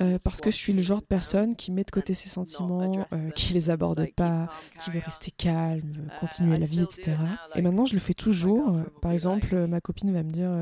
[0.00, 3.04] euh, parce que je suis le genre de personne qui met de côté ses sentiments,
[3.12, 7.16] euh, qui les aborde pas, qui veut rester calme, continuer la vie, etc.
[7.56, 8.76] Et maintenant, je le fais toujours.
[9.00, 10.52] Par exemple, ma copine va me dire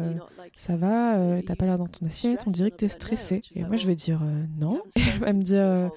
[0.55, 3.42] Ça va, t'as pas l'air dans ton assiette, on dirait que t'es stressé.
[3.55, 4.23] Et moi, je vais dire
[4.59, 4.81] Non.
[4.96, 5.90] Et elle va me dire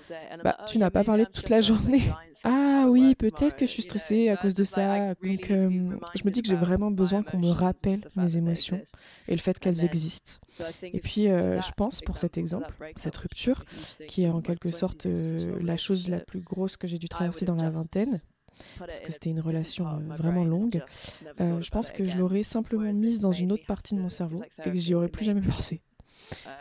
[0.44, 2.02] Bah, tu n'as pas parlé toute la journée.
[2.44, 5.16] Ah oui, peut-être que je suis stressée à cause de ça.
[5.16, 5.70] Donc, euh,
[6.16, 8.82] je me dis que j'ai vraiment besoin qu'on me rappelle mes émotions
[9.28, 10.34] et le fait qu'elles existent.
[10.84, 13.64] Et puis, euh, je pense pour cet exemple, cette rupture,
[14.08, 17.46] qui est en quelque sorte euh, la chose la plus grosse que j'ai dû traverser
[17.46, 18.20] dans la vingtaine,
[18.78, 19.86] parce que c'était une relation
[20.18, 20.84] vraiment longue,
[21.40, 24.70] je pense que je l'aurais simplement mise dans une autre partie de mon cerveau et
[24.70, 25.82] que j'y aurais plus jamais pensé.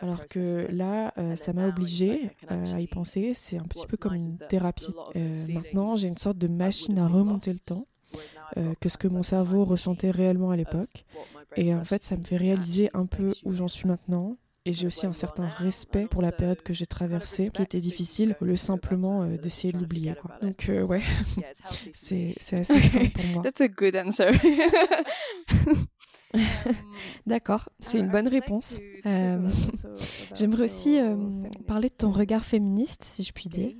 [0.01, 3.33] Alors que là, euh, ça m'a obligé euh, à y penser.
[3.33, 4.93] C'est un petit peu comme une thérapie.
[5.15, 7.87] Euh, maintenant, j'ai une sorte de machine à remonter le temps,
[8.79, 11.05] que ce que mon cerveau ressentait réellement à l'époque.
[11.55, 14.37] Et en fait, ça me fait réaliser un peu où j'en suis maintenant.
[14.65, 18.37] Et j'ai aussi un certain respect pour la période que j'ai traversée, qui était difficile,
[18.41, 20.15] au lieu simplement d'essayer de l'oublier.
[20.41, 21.01] Donc, ouais,
[21.93, 23.43] c'est assez simple pour moi.
[23.43, 24.31] That's a good answer.
[27.27, 28.79] D'accord, c'est une bonne réponse.
[29.05, 29.49] Euh,
[30.35, 31.15] j'aimerais aussi euh,
[31.67, 33.71] parler de ton regard féministe, si je puis dire.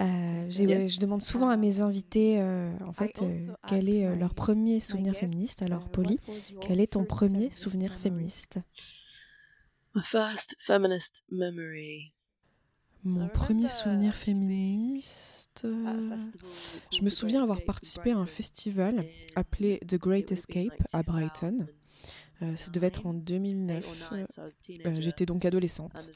[0.00, 2.42] Euh, je demande souvent à mes invités,
[2.86, 3.22] en fait,
[3.68, 5.62] quel est leur premier souvenir féministe.
[5.62, 6.18] Alors, Polly,
[6.60, 8.58] quel est ton premier souvenir féministe?
[13.04, 15.66] Mon premier souvenir féministe.
[16.92, 21.66] Je me souviens avoir participé à un festival appelé The Great Escape à Brighton.
[22.42, 24.12] Euh, ça devait être en 2009.
[24.12, 26.10] Euh, j'étais donc adolescente.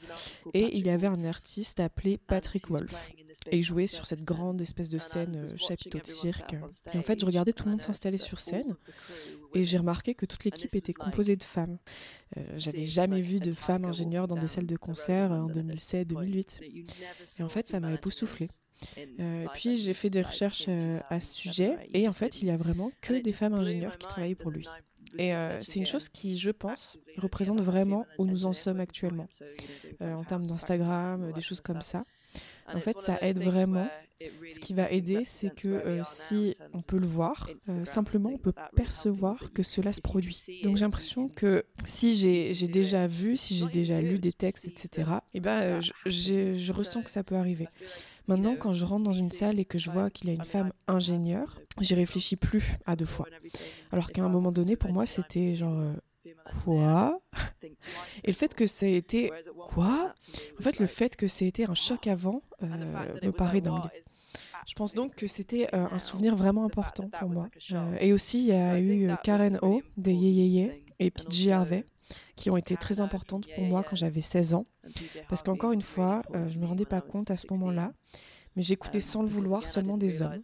[0.53, 3.09] Et il y avait un artiste appelé Patrick Wolf.
[3.51, 6.55] Et il jouait sur cette grande espèce de scène euh, chapiteau de cirque.
[6.93, 8.75] Et en fait, je regardais tout le monde s'installer sur scène.
[9.53, 11.77] Et j'ai remarqué que toute l'équipe était composée de femmes.
[12.57, 16.85] J'avais jamais vu de femmes ingénieures dans des salles de concert en 2007-2008.
[17.39, 18.49] Et en fait, ça m'a époustouflée.
[19.19, 20.67] Euh, puis j'ai fait des recherches
[21.09, 24.07] à ce sujet et en fait il y a vraiment que des femmes ingénieures qui
[24.07, 24.67] travaillent pour lui.
[25.17, 29.27] Et euh, c'est une chose qui, je pense, représente vraiment où nous en sommes actuellement,
[30.01, 32.05] euh, en termes d'Instagram, des choses comme ça.
[32.73, 33.87] En fait, ça aide vraiment.
[34.51, 37.47] Ce qui va aider, c'est que euh, si on peut le voir,
[37.83, 40.43] simplement on peut percevoir que cela se produit.
[40.63, 45.11] Donc j'ai l'impression que si j'ai déjà vu, si j'ai déjà lu des textes, etc.,
[45.33, 47.67] et ben, je, je ressens que ça peut arriver.
[48.27, 50.43] Maintenant, quand je rentre dans une salle et que je vois qu'il y a une
[50.43, 53.25] femme ingénieure, j'y réfléchis plus à deux fois.
[53.91, 55.93] Alors qu'à un moment donné, pour moi, c'était genre euh,
[56.63, 57.21] quoi?
[58.23, 59.31] Et le fait que ça ait été
[59.69, 60.13] quoi?
[60.59, 62.67] En fait, le fait que ça ait été un choc avant euh,
[63.23, 63.89] me paraît dingue.
[64.67, 67.47] Je pense donc que c'était euh, un souvenir vraiment important pour moi.
[68.01, 71.85] et aussi, il y a eu Karen O de Ye et PJ Harvey
[72.35, 74.65] qui ont été très importantes pour moi quand j'avais 16 ans.
[75.29, 77.91] Parce qu'encore une fois, je ne me rendais pas compte à ce moment-là
[78.57, 80.35] mais j'écoutais sans le vouloir seulement des hommes.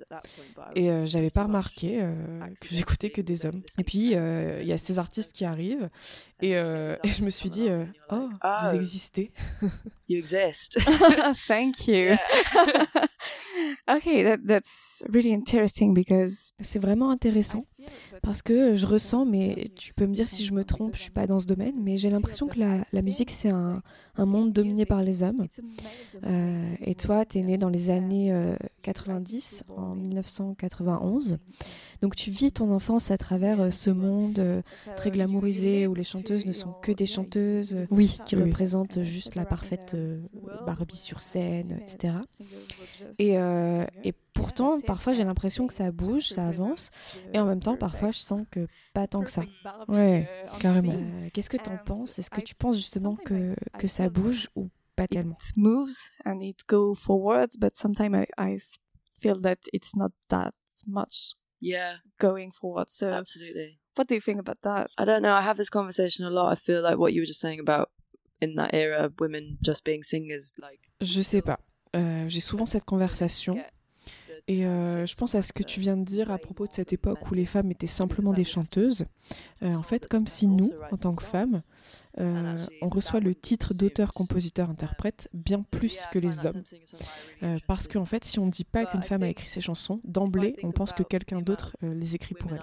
[0.76, 2.14] Et euh, j'avais pas remarqué euh,
[2.62, 3.64] que j'écoutais que des hommes.
[3.80, 5.90] Et puis, euh, il y a ces artistes qui arrivent,
[6.42, 7.68] et, et je me suis dit,
[8.12, 8.30] oh,
[8.64, 9.32] vous existez.
[10.08, 10.80] you exist.
[11.48, 12.16] Thank you.
[13.90, 17.66] okay, that, that's really interesting because c'est vraiment intéressant
[18.22, 21.12] parce que je ressens, mais tu peux me dire si je me trompe, je suis
[21.12, 23.82] pas dans ce domaine, mais j'ai l'impression que la, la musique c'est un,
[24.16, 25.48] un, monde dominé par les hommes.
[26.24, 28.03] Euh, et toi, tu es né dans les années
[28.82, 31.38] 90, euh, en 1991.
[32.02, 34.62] Donc tu vis ton enfance à travers euh, ce monde euh,
[34.96, 39.46] très glamourisé où les chanteuses ne sont que des chanteuses, oui, qui représentent juste la
[39.46, 39.96] parfaite
[40.66, 42.16] Barbie sur scène, etc.
[43.20, 43.36] Et,
[44.04, 46.90] et pourtant, parfois j'ai l'impression que ça bouge, ça avance,
[47.34, 49.44] et en même temps, parfois je sens que pas tant que ça.
[49.88, 50.28] Ouais,
[50.60, 50.96] carrément.
[51.34, 52.20] Qu'est-ce que tu en penses?
[52.20, 56.42] Est-ce que tu penses justement que, que ça bouge ou pas tellement It moves and
[56.42, 58.60] it goes forward, but sometimes I, I
[59.20, 60.54] feel that it's not that
[60.88, 62.90] much yeah going forward.
[62.90, 63.80] So absolutely.
[63.96, 64.90] What do you think about that?
[64.98, 65.36] I don't know.
[65.36, 66.52] I have this conversation a lot.
[66.52, 67.90] I feel like what you were just saying about
[68.42, 70.80] in that era, women just being singers, like.
[71.00, 71.60] Je sais pas.
[71.96, 73.56] Euh, J'ai souvent cette conversation.
[74.48, 76.92] Et euh, je pense à ce que tu viens de dire à propos de cette
[76.92, 79.06] époque où les femmes étaient simplement des chanteuses.
[79.62, 81.62] Euh, en fait, comme si nous, en tant que femmes,
[82.20, 86.64] euh, on reçoit le titre d'auteur, compositeur, interprète bien plus que les hommes.
[87.42, 90.00] Euh, parce qu'en fait, si on ne dit pas qu'une femme a écrit ses chansons,
[90.04, 92.62] d'emblée, on pense que quelqu'un d'autre euh, les écrit pour elle.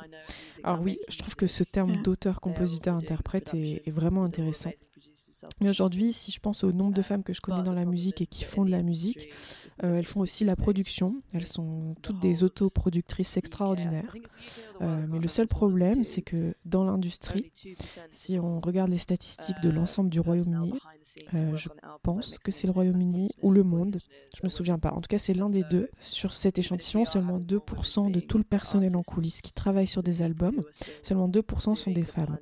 [0.62, 4.70] Alors oui, je trouve que ce terme d'auteur, compositeur, interprète est, vraiment intéressant.
[5.60, 8.20] Mais aujourd'hui, si je pense au nombre de femmes que je connais dans la musique
[8.20, 9.32] et qui font de la musique,
[9.82, 11.12] elles font aussi la production.
[11.32, 14.14] Elles sont toutes des autoproductrices extraordinaires.
[14.80, 17.50] Mais le seul problème, c'est que dans l'industrie,
[18.10, 20.72] si on regarde les statistiques de l'ensemble du Royaume-Uni,
[21.34, 21.68] euh, je
[22.02, 23.98] pense que c'est le Royaume-Uni ou le monde,
[24.36, 24.90] je me souviens pas.
[24.90, 25.88] En tout cas, c'est l'un des deux.
[26.00, 30.22] Sur cet échantillon, seulement 2% de tout le personnel en coulisses qui travaille sur des
[30.22, 30.60] albums,
[31.02, 32.38] seulement 2% sont des femmes.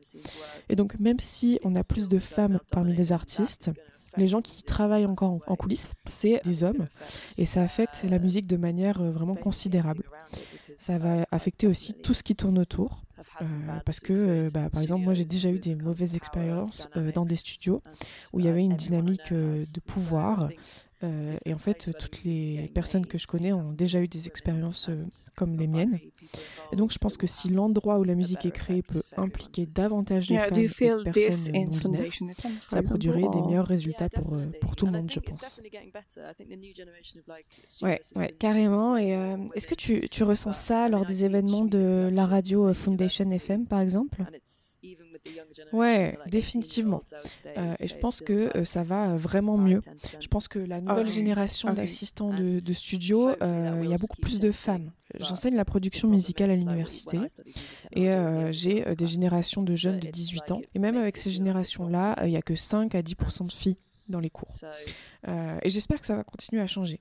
[0.69, 3.71] Et donc, même si on a plus de femmes parmi les artistes,
[4.17, 6.87] les gens qui travaillent encore en coulisses, c'est des hommes,
[7.37, 10.05] et ça affecte la musique de manière euh, vraiment considérable.
[10.75, 13.03] Ça va affecter aussi tout ce qui tourne autour.
[13.41, 13.47] Euh,
[13.85, 17.25] parce que, euh, bah, par exemple, moi j'ai déjà eu des mauvaises expériences euh, dans
[17.25, 17.83] des studios
[18.33, 20.51] où il y avait une dynamique de pouvoir.
[21.05, 24.89] Euh, et en fait, toutes les personnes que je connais ont déjà eu des expériences
[24.89, 25.05] euh,
[25.37, 25.99] comme les miennes.
[26.73, 30.29] Et donc, je pense que si l'endroit où la musique est créée peut impliquer davantage
[30.29, 32.13] les femmes do you et this personnes non binaires,
[32.69, 35.61] ça produirait des meilleurs résultats pour, euh, pour tout le monde, je pense.
[37.83, 38.97] Ouais, ouais, carrément.
[38.97, 43.31] Et euh, est-ce que tu, tu ressens ça lors des événements de la radio Foundation
[43.31, 44.25] FM, par exemple?
[45.73, 47.03] Ouais, définitivement.
[47.57, 49.81] Euh, et je pense que euh, ça va euh, vraiment mieux.
[50.21, 51.13] Je pense que la nouvelle oui.
[51.13, 54.93] génération Ah d'assistants de, de studio, euh, il y a beaucoup plus de femmes.
[55.19, 57.19] J'enseigne la production musicale à l'université
[57.93, 60.61] et euh, j'ai euh, des générations de jeunes de 18 ans.
[60.75, 63.79] Et même avec ces générations-là, euh, il n'y a que 5 à 10% de filles
[64.09, 64.51] dans les cours.
[65.27, 67.01] Euh, et j'espère que ça va continuer à changer.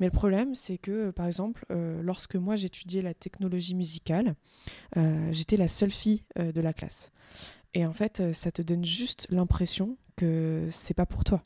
[0.00, 4.34] Mais le problème, c'est que, euh, par exemple, euh, lorsque moi j'étudiais la technologie musicale,
[4.96, 7.10] euh, j'étais la seule fille de la classe.
[7.74, 11.42] Et en fait, ça te donne juste l'impression que c'est pas pour toi.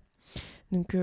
[0.73, 0.95] Donc,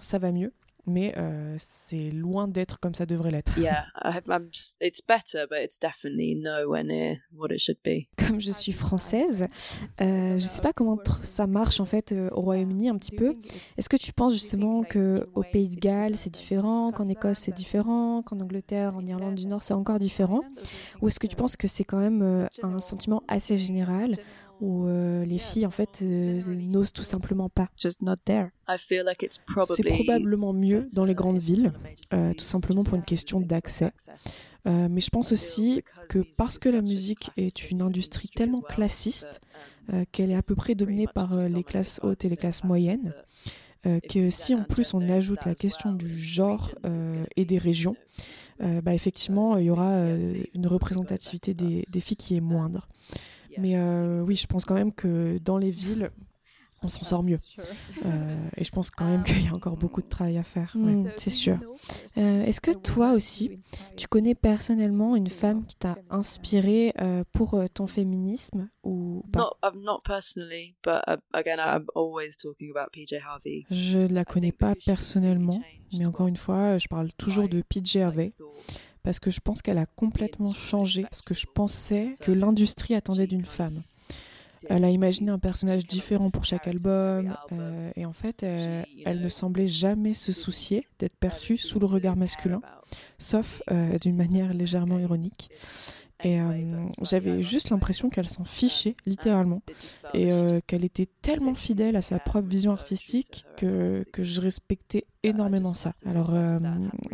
[0.00, 0.52] ça va mieux,
[0.88, 3.58] mais euh, c'est loin d'être comme ça devrait l'être.
[3.58, 4.48] Yeah, I, I'm.
[4.52, 8.08] Just, it's better, but it's definitely nowhere near what it should be.
[8.16, 9.46] Comme je suis française,
[10.00, 13.36] euh, je sais pas comment ça marche en fait euh, au Royaume-Uni un petit peu.
[13.76, 17.54] Est-ce que tu penses justement que au Pays de Galles c'est différent, qu'en Écosse c'est
[17.54, 20.40] différent, qu'en Angleterre, en Irlande du Nord c'est encore différent?
[21.00, 24.12] Ou est-ce que tu penses que c'est quand même euh, un sentiment assez général
[24.60, 28.48] où euh, les filles en fait euh, n'osent tout simplement pas just not there.
[28.68, 31.72] I feel like it's C'est probably probablement mieux dans les grandes villes,
[32.12, 33.92] euh, tout simplement pour une question d'accès.
[34.66, 39.40] Euh, mais je pense aussi que parce que la musique est une industrie tellement classiste,
[39.92, 42.64] euh, qu'elle est à peu près dominée par euh, les classes hautes et les classes
[42.64, 43.14] moyennes,
[43.86, 47.96] euh, que si en plus on ajoute la question du genre euh, et des régions,
[48.60, 52.88] euh, bah, effectivement, il y aura euh, une représentativité des, des filles qui est moindre.
[53.58, 56.10] Mais euh, oui, je pense quand même que dans les villes,
[56.82, 57.38] on s'en sort mieux.
[58.06, 60.76] Euh, et je pense quand même qu'il y a encore beaucoup de travail à faire.
[60.76, 60.92] ouais.
[60.92, 61.58] Mm, c'est sûr.
[62.16, 63.58] Euh, Est-ce que toi aussi,
[63.96, 69.40] tu connais personnellement une femme qui t'a inspiré euh, pour ton féminisme ou pas?
[69.40, 73.64] Not, um, not personally, but uh, again, I'm always talking about PJ Harvey.
[73.70, 75.60] Je ne la connais pas personnellement,
[75.92, 78.34] mais encore une fois, je parle toujours de PJ Harvey
[79.08, 83.26] parce que je pense qu'elle a complètement changé ce que je pensais que l'industrie attendait
[83.26, 83.80] d'une femme.
[84.68, 89.22] Elle a imaginé un personnage différent pour chaque album, euh, et en fait, euh, elle
[89.22, 92.60] ne semblait jamais se soucier d'être perçue sous le regard masculin,
[93.16, 95.48] sauf euh, d'une manière légèrement ironique.
[96.24, 99.60] Et euh, j'avais juste l'impression qu'elle s'en fichait, littéralement,
[100.14, 105.06] et euh, qu'elle était tellement fidèle à sa propre vision artistique que, que je respectais
[105.22, 105.92] énormément ça.
[106.06, 106.58] Alors euh,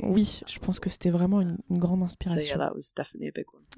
[0.03, 2.59] oui, je pense que c'était vraiment une, une grande inspiration.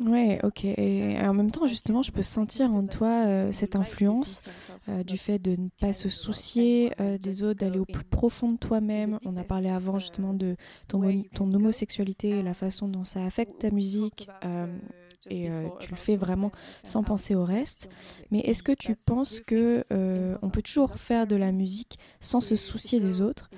[0.01, 0.65] Ouais, ok.
[0.65, 4.43] Et en même temps, justement, je peux sentir en toi euh, cette influence
[4.89, 8.49] euh, du fait de ne pas se soucier euh, des autres, d'aller au plus profond
[8.49, 9.19] de toi-même.
[9.25, 11.01] On a parlé avant justement de ton,
[11.35, 14.29] ton homosexualité et la façon dont ça affecte ta musique.
[15.31, 16.53] Et euh, tu le fais vraiment
[16.85, 17.89] sans penser au reste.
[18.31, 22.41] Mais est-ce que tu penses que euh, on peut toujours faire de la musique sans
[22.41, 23.51] se soucier des autres?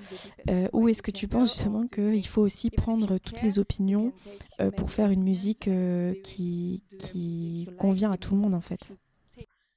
[0.49, 4.13] Euh, Ou est-ce que tu penses justement qu'il faut aussi prendre toutes les opinions
[4.61, 8.95] euh, pour faire une musique euh, qui, qui convient à tout le monde en fait?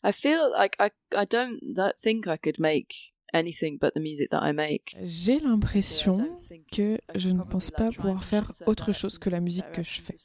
[0.05, 1.61] I feel like I I don't
[2.03, 3.12] think I could make
[5.03, 6.17] J'ai l'impression
[6.71, 10.17] que je ne pense pas pouvoir faire autre chose que la musique que je fais.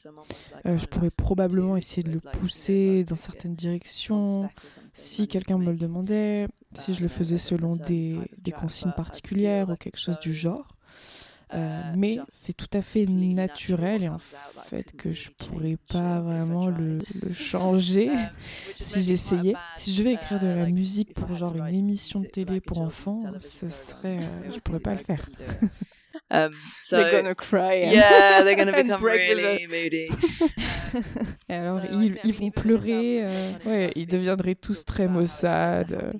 [0.66, 4.49] Euh, je pourrais probablement essayer de le pousser dans certaines directions
[4.93, 9.76] si quelqu'un me le demandait, si je le faisais selon des, des consignes particulières ou
[9.76, 10.76] quelque chose du genre.
[11.54, 16.68] Euh, mais c'est tout à fait naturel et en fait que je pourrais pas vraiment
[16.68, 18.10] le, le changer
[18.80, 19.54] si j'essayais.
[19.78, 23.20] Si je devais écrire de la musique pour genre une émission de télé pour enfants,
[23.39, 25.28] ce serait, euh, je pourrais pas le faire.
[26.30, 27.84] Um, so, they're gonna cry.
[27.84, 30.08] And, yeah, they're gonna become really moody.
[31.48, 33.24] Et alors, ils, ils vont pleurer.
[33.26, 36.14] Euh, ouais, ils deviendraient tous très maussades.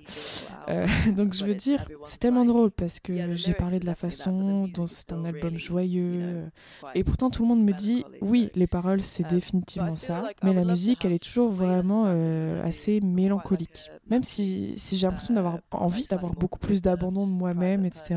[0.70, 4.68] Euh, donc je veux dire, c'est tellement drôle parce que j'ai parlé de la façon
[4.68, 6.50] dont c'est un album joyeux.
[6.96, 10.64] Et pourtant tout le monde me dit, oui, les paroles c'est définitivement ça, mais la
[10.64, 13.92] musique elle est toujours vraiment euh, assez mélancolique.
[14.10, 18.16] Même si, j'ai l'impression d'avoir envie d'avoir beaucoup plus d'abandon de moi-même, etc.,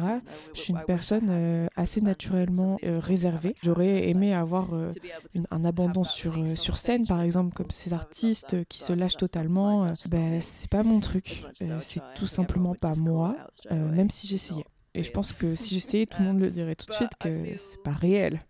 [0.55, 3.55] je suis une personne euh, assez naturellement réservée.
[3.63, 4.69] J'aurais aimé avoir
[5.51, 9.93] un abandon sur, sur scène, par exemple, comme ces artistes qui se lâchent totalement.
[10.11, 11.45] ben, c'est pas mon truc.
[11.81, 13.37] c'est tout simplement simplement pas moi,
[13.71, 14.65] euh, même si j'essayais.
[14.95, 17.57] Et je pense que si j'essayais, tout le monde le dirait tout de suite que
[17.57, 18.41] c'est pas réel.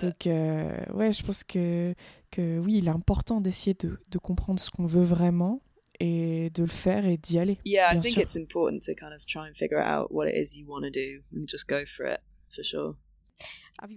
[0.00, 1.94] Donc, euh, ouais, je pense que,
[2.30, 5.60] que oui, il est important d'essayer de, de comprendre ce qu'on veut vraiment
[6.00, 7.58] et de le faire et d'y aller.
[7.64, 10.58] Yeah, I think it's important to kind of try and figure out what it is
[10.58, 12.96] you want to do and just go for it, for sure.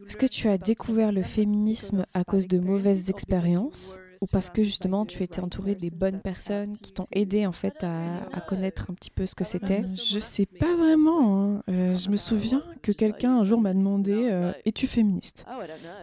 [0.07, 4.63] Est-ce que tu as découvert le féminisme à cause de mauvaises expériences ou parce que
[4.63, 8.93] justement tu étais entouré des bonnes personnes qui t'ont aidé en fait à, connaître un
[8.93, 11.55] petit peu ce que c'était Je sais pas vraiment.
[11.55, 11.63] Hein.
[11.69, 15.45] Euh, je me souviens que quelqu'un un jour m'a demandé euh, Es-tu féministe?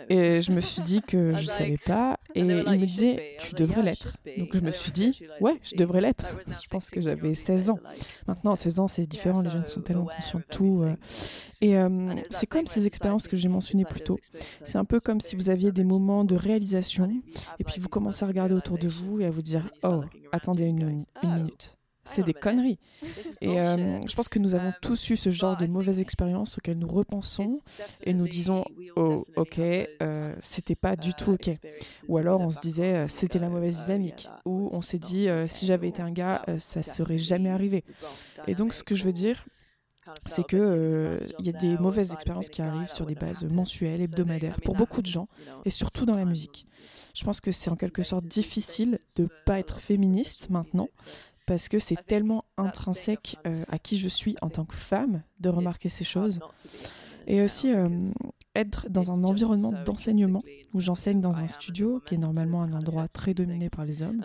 [0.09, 2.19] Et je me suis dit que je savais pas.
[2.35, 4.17] Et il me disait Tu devrais l'être.
[4.39, 6.27] Donc je me suis dit Ouais, je devrais l'être.
[6.63, 7.79] Je pense que j'avais 16 ans.
[8.27, 9.43] Maintenant, 16 ans, c'est différent.
[9.43, 10.83] Les jeunes sont tellement conscients de tout.
[10.83, 10.95] Euh.
[11.63, 11.77] Et
[12.31, 14.19] c'est comme ces expériences que j'ai mentionnées plus tôt.
[14.65, 17.11] C'est un peu comme si vous aviez des moments de réalisation
[17.59, 20.03] et puis vous commencez à regarder autour de vous et à vous dire Oh,
[20.33, 21.77] attendez une, une minute.
[22.05, 22.81] C'est des conneries.
[23.41, 26.79] Et euh, je pense que nous avons tous eu ce genre de mauvaises expériences auxquelles
[26.79, 27.49] nous repensons
[28.03, 28.65] et nous disons
[28.97, 31.51] Oh, ok, euh, c'était pas du tout ok.
[32.09, 34.29] Ou alors on se disait euh, C'était la mauvaise dynamique.
[34.45, 37.85] Ou on s'est dit Si j'avais été un gars, ça serait jamais arrivé.
[38.49, 39.45] Et donc, ce que je veux dire,
[40.27, 44.03] c'est que euh, il y a des mauvaises expériences qui arrivent sur des bases mensuelles,
[44.03, 45.27] hebdomadaires, pour beaucoup de gens,
[45.65, 46.67] et surtout dans la musique.
[47.15, 50.89] Je pense que c'est en quelque sorte difficile de pas être féministe maintenant,
[51.47, 55.49] parce que c'est tellement intrinsèque euh, à qui je suis en tant que femme de
[55.49, 56.41] remarquer ces choses.
[57.27, 57.89] Et aussi euh,
[58.55, 60.43] être dans un environnement d'enseignement
[60.75, 64.25] où j'enseigne dans un studio qui est normalement un endroit très dominé par les hommes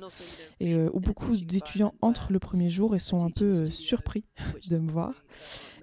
[0.59, 4.25] et où beaucoup d'étudiants entrent le premier jour et sont un peu surpris
[4.69, 5.13] de me voir.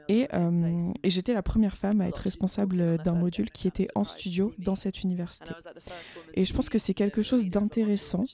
[0.09, 4.05] Et, euh, et j'étais la première femme à être responsable d'un module qui était en
[4.05, 5.53] studio dans cette université.
[6.35, 8.25] Et je pense que c'est quelque chose d'intéressant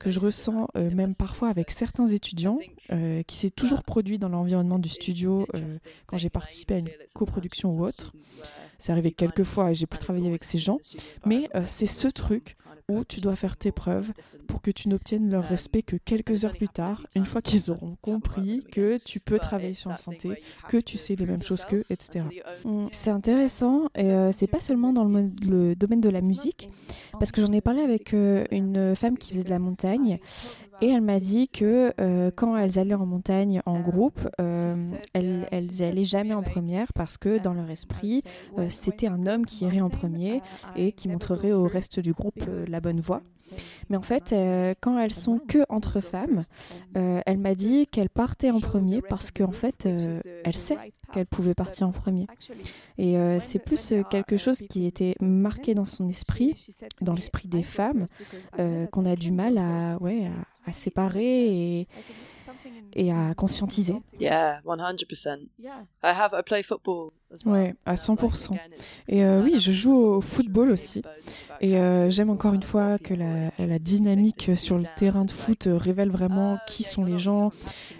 [0.00, 2.58] que je ressens euh, même parfois avec certains étudiants
[2.90, 5.46] euh, qui s'est toujours produit dans l'environnement du studio
[6.06, 8.12] quand j'ai participé à une coproduction ou autre.
[8.78, 10.78] C'est arrivé quelques fois et j'ai pu travailler avec ces gens,
[11.24, 12.56] mais c'est ce truc
[12.88, 14.12] où tu dois faire tes preuves
[14.46, 17.96] pour que tu n'obtiennes leur respect que quelques heures plus tard, une fois qu'ils auront
[18.00, 21.84] compris que tu peux travailler sur la santé, que tu sais les mêmes choses qu'eux,
[21.90, 22.24] etc.
[22.64, 26.70] Mm, c'est intéressant et euh, c'est pas seulement dans le, domaine de la musique,
[27.12, 30.20] parce que j'en ai parlé avec euh, une femme qui faisait de la montagne
[30.80, 34.74] et elle m'a dit que euh, quand elles allaient en montagne en groupe, euh,
[35.14, 38.22] elles, elles allaient jamais en première parce que dans leur esprit,
[38.58, 40.42] euh, c'était un homme qui irait en premier
[40.76, 43.22] et qui montrerait au reste du groupe la bonne voie.
[43.90, 44.34] Mais en fait,
[44.80, 46.42] quand elles sont que entre femmes,
[46.94, 49.86] elle m'a dit qu'elle partait en premier parce qu'en fait,
[50.44, 50.76] elle sait
[51.12, 52.26] qu'elle pouvait partir en premier.
[52.98, 56.54] Et c'est plus quelque chose qui était marqué dans son esprit,
[57.02, 58.06] dans l'esprit des femmes,
[58.90, 60.28] qu'on a du mal à, ouais,
[60.65, 61.88] à à séparer et,
[62.94, 63.94] et à conscientiser.
[64.18, 65.48] Yeah, 100%.
[66.02, 67.12] I have I play football
[67.44, 68.56] Ouais, à 100%.
[69.08, 71.02] Et euh, oui, je joue au football aussi.
[71.60, 75.68] Et euh, j'aime encore une fois que la, la, dynamique sur le terrain de foot
[75.70, 77.50] révèle vraiment qui sont les gens.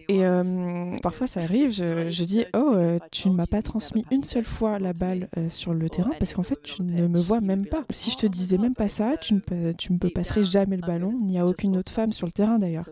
[0.09, 2.77] Et euh, parfois, ça arrive, je, je dis Oh,
[3.11, 6.45] tu ne m'as pas transmis une seule fois la balle sur le terrain parce qu'en
[6.45, 7.83] fait, tu ne me vois même pas.
[7.91, 11.19] Si je te disais même pas ça, tu ne tu me passerais jamais le ballon,
[11.21, 12.89] ni à aucune autre femme sur le terrain d'ailleurs.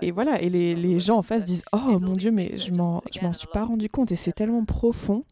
[0.00, 3.02] Et voilà, et les, les gens en face disent Oh mon Dieu, mais je m'en
[3.32, 4.12] suis pas rendu compte.
[4.12, 5.24] Et c'est tellement profond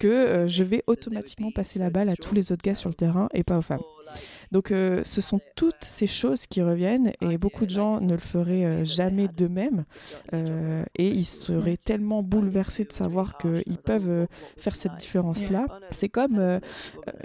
[0.00, 2.94] que euh, je vais automatiquement passer la balle à tous les autres gars sur le
[2.94, 3.82] terrain et pas aux femmes.
[4.50, 8.18] Donc euh, ce sont toutes ces choses qui reviennent et beaucoup de gens ne le
[8.18, 9.84] feraient jamais d'eux-mêmes
[10.32, 14.26] et ils seraient tellement bouleversés de savoir qu'ils peuvent
[14.56, 15.66] faire cette différence-là.
[15.90, 16.60] C'est comme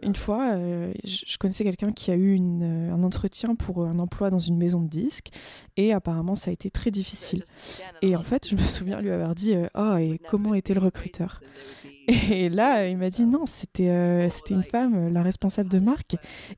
[0.03, 0.51] une fois,
[1.03, 4.89] je connaissais quelqu'un qui a eu un entretien pour un emploi dans une maison de
[4.89, 5.29] disques
[5.77, 7.43] et apparemment ça a été très difficile.
[8.03, 11.41] Et en fait, je me souviens lui avoir dit Oh, et comment était le recruteur?
[12.07, 16.15] Et là, il m'a dit non, c'était euh, c'était une femme, la responsable de marque.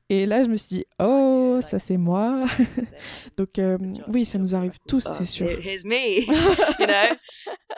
[0.08, 2.46] Et là, je me suis dit, oh, ça c'est moi.
[3.36, 3.78] Donc, euh,
[4.08, 5.46] oui, ça nous arrive tous, c'est sûr.
[5.46, 6.20] Here's me,
[6.78, 7.16] you know?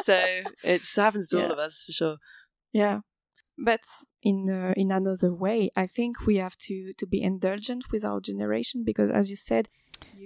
[0.00, 0.12] So
[0.64, 2.16] it happens to all of us, for sure.
[2.72, 3.00] Yeah.
[3.58, 3.80] But
[4.22, 8.20] in uh, in another way, I think we have to to be indulgent with our
[8.20, 9.68] generation because, as you said,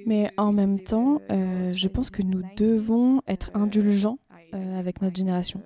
[0.06, 4.18] mais en même temps, euh, je pense que nous devons être indulgents
[4.54, 5.62] euh, avec notre génération.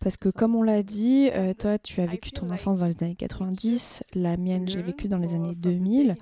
[0.00, 2.94] Parce que comme on l'a dit, euh, toi tu as vécu ton enfance dans les
[3.02, 6.16] années 90, la mienne j'ai vécu dans les années 2000.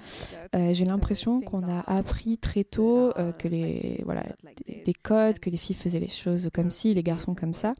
[0.54, 4.24] Euh, j'ai l'impression qu'on a appris très tôt que les voilà
[4.66, 7.74] des codes, que les filles faisaient les choses comme ci, les garçons comme ça.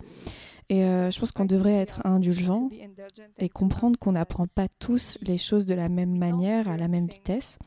[0.69, 2.69] Et euh, je pense qu'on devrait être indulgent
[3.39, 7.07] et comprendre qu'on n'apprend pas tous les choses de la même manière, à la même
[7.07, 7.59] vitesse.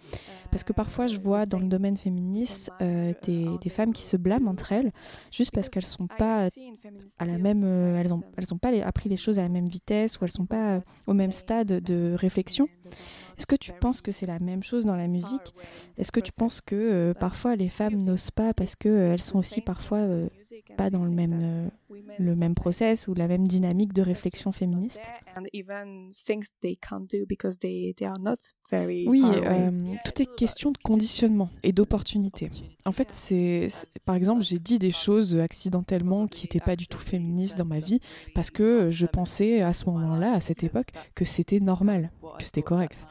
[0.51, 4.49] Parce que parfois, je vois dans le domaine féministe euh, des, femmes qui se blâment
[4.49, 4.91] entre elles
[5.31, 6.49] juste parce qu'elles sont pas
[7.19, 10.23] à la même, euh, elles n'ont pas appris les choses à la même vitesse ou
[10.23, 12.67] elles sont pas au même stade de réflexion.
[13.39, 15.55] Est-ce que tu penses que c'est la même chose dans la musique?
[15.97, 19.21] Est-ce que tu penses que euh, parfois les femmes n'osent pas parce qu'elles euh, elles
[19.21, 20.27] sont aussi parfois euh,
[20.75, 21.71] pas dans le même,
[22.17, 25.03] le même process ou la même dynamique de réflexion féministe?
[29.07, 29.23] Oui,
[30.03, 32.51] tout est question de conditionnement et d'opportunité.
[32.85, 33.69] En fait, c'est
[34.05, 37.79] par exemple, j'ai dit des choses accidentellement qui n'étaient pas du tout féministes dans ma
[37.79, 38.01] vie
[38.35, 42.63] parce que je pensais à ce moment-là, à cette époque, que c'était normal, que c'était
[42.63, 43.05] correct.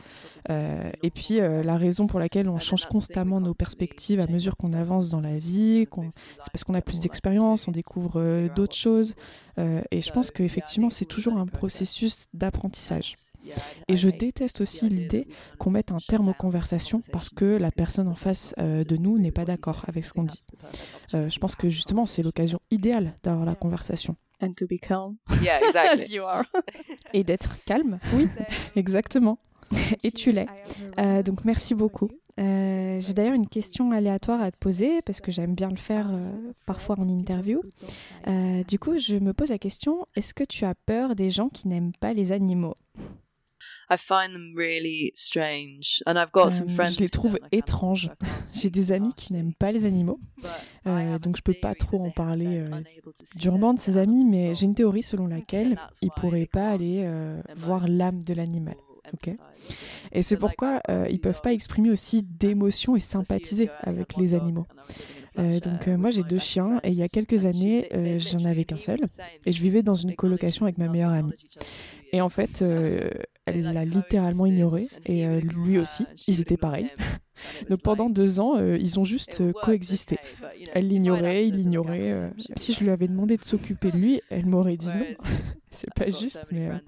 [0.51, 4.57] Euh, et puis euh, la raison pour laquelle on change constamment nos perspectives à mesure
[4.57, 5.87] qu'on avance dans la vie,
[6.41, 9.15] c'est parce qu'on a plus d'expérience, on découvre euh, d'autres choses.
[9.59, 13.15] et je pense qu'effectivement, c'est toujours un processus d'apprentissage.
[13.89, 15.27] Et je déteste aussi l'idée
[15.59, 19.33] qu'on mette un terme aux conversations parce que la personne en face de nous n'est
[19.33, 20.47] pas d'accord avec ce qu'on dit.
[21.13, 24.17] je pense que justement, c'est l'occasion idéale d'avoir la conversation.
[24.41, 25.19] And to be calm.
[25.43, 26.01] Yeah, exactly.
[26.05, 26.45] As you are.
[27.13, 27.99] Et d'être calme.
[28.15, 28.29] Oui,
[28.77, 29.39] exactement.
[30.03, 30.47] et tu l'es.
[30.99, 32.11] Euh, donc merci beaucoup.
[32.39, 36.09] Euh, j'ai d'ailleurs une question aléatoire à te poser parce que j'aime bien le faire
[36.11, 37.61] euh, parfois en interview.
[38.69, 41.69] du coup, je me pose la question est-ce que tu as peur des gens qui
[41.69, 42.77] n'aiment pas les animaux?
[43.91, 46.03] I find them really strange.
[46.07, 48.11] And I've got some friends je les trouve étranges.
[48.55, 50.21] J'ai des amis qui n'aiment pas les animaux,
[50.85, 52.65] donc je peux pas trop en parler
[53.37, 57.09] durement de ces amis, mais j'ai une théorie selon laquelle ils pourraient pas aller
[57.57, 58.77] voir l'âme de l'animal.
[60.13, 64.67] Et c'est pourquoi euh, ils peuvent pas exprimer aussi d'émotions et sympathiser avec les animaux.
[65.39, 67.89] Euh, donc euh, moi j'ai deux chiens et il y a quelques années
[68.19, 68.99] j'en avais qu'un seul
[69.47, 71.35] et je vivais dans une colocation avec ma meilleure amie.
[72.13, 76.91] Et en fait elle l'a littéralement ignoré et lui aussi, ils étaient pareils.
[77.69, 80.19] Donc pendant deux ans, ils ont juste coexisté.
[80.75, 82.33] Elle l'ignorait, il l'ignorait.
[82.57, 85.05] si je lui avais demandé de s'occuper de lui, elle m'aurait dit non.
[85.71, 86.79] c'est pas juste, mais euh,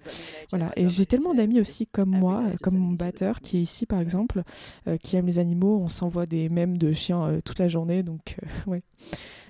[0.51, 0.73] voilà.
[0.77, 4.43] Et j'ai tellement d'amis aussi comme moi, comme mon batteur qui est ici par exemple,
[4.89, 5.81] euh, qui aime les animaux.
[5.81, 8.37] On s'envoie des mèmes de chiens euh, toute la journée, donc
[8.67, 8.83] ouais.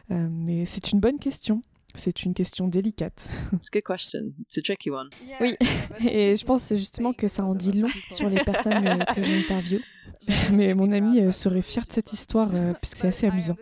[0.08, 1.62] mais c'est une bonne question.
[1.94, 3.26] C'est une question délicate.
[3.52, 4.32] It's a good question.
[4.42, 5.08] It's a tricky one.
[5.40, 5.56] Oui,
[6.08, 9.80] et je pense justement que ça en dit long sur les personnes que j'interviewe.
[10.52, 13.56] Mais mon ami euh, serait fier de cette histoire euh, puisque c'est assez amusant.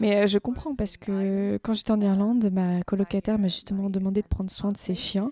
[0.00, 4.22] Mais euh, je comprends parce que quand j'étais en Irlande, ma colocataire m'a justement demandé
[4.22, 5.30] de prendre soin de ses chiens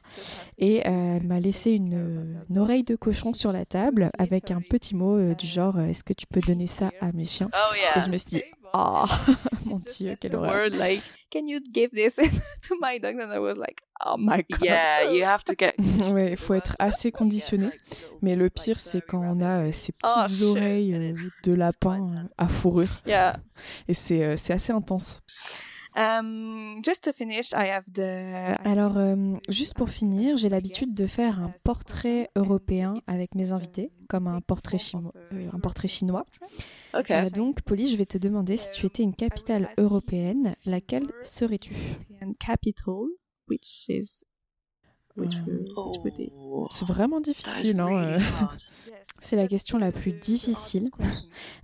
[0.58, 5.34] et elle m'a laissé une, oreille de cochon sur la table avec un petit mot
[5.34, 7.50] du genre Est-ce que tu peux donner ça à mes chiens?
[7.54, 8.42] Oh, Et je me suis dit
[8.74, 9.06] Oh
[9.66, 10.70] mon dieu, quelle horreur!
[10.70, 12.16] Like, can you give this
[12.62, 13.16] to my dog?
[13.18, 14.60] And I was like, oh my god.
[14.62, 15.74] Yeah, you have to get.
[16.12, 17.70] ouais, il faut être assez conditionné.
[18.22, 21.14] Mais le pire, c'est quand on a euh, ces oh, petites oreilles euh,
[21.44, 23.02] de lapin euh, à fourrure.
[23.06, 23.38] Yeah.
[23.88, 25.22] Et c'est assez intense.
[25.96, 28.54] Um, just to finish, I have the...
[28.66, 28.98] Alors,
[29.48, 34.40] juste pour finir, j'ai l'habitude de faire un portrait européen avec mes invités, comme un
[34.40, 34.78] portrait,
[35.32, 36.26] un portrait chinois.
[36.94, 37.30] Okay.
[37.30, 41.74] donc, Polly, je vais te demander si tu étais une capitale européenne, laquelle serais-tu?
[42.38, 43.06] Capital,
[43.48, 44.24] which is
[45.18, 46.68] Oh.
[46.70, 47.80] C'est vraiment difficile.
[47.80, 48.18] Hein, euh.
[49.20, 50.90] C'est la question la plus difficile.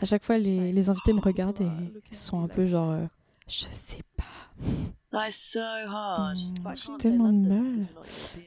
[0.01, 1.70] À chaque fois, les, les invités me regardent et
[2.11, 3.05] ils sont un peu genre, euh,
[3.49, 4.24] je sais pas.
[4.59, 6.34] Hmm,
[6.74, 7.86] j'ai tellement de mal.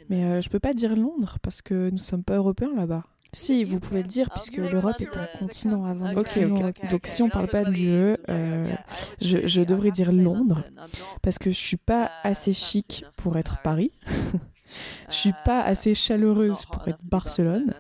[0.10, 3.04] Mais euh, je peux pas dire Londres parce que nous sommes pas européens là-bas.
[3.34, 6.90] Si, vous pouvez le dire, puisque l'Europe est un continent avant Ok, ok.
[6.90, 8.74] Donc si on parle pas de l'UE, euh,
[9.22, 10.64] je, je devrais dire Londres,
[11.22, 13.92] parce que je suis pas assez chic pour être Paris.
[15.10, 17.74] Je suis pas assez chaleureuse pour être Barcelone,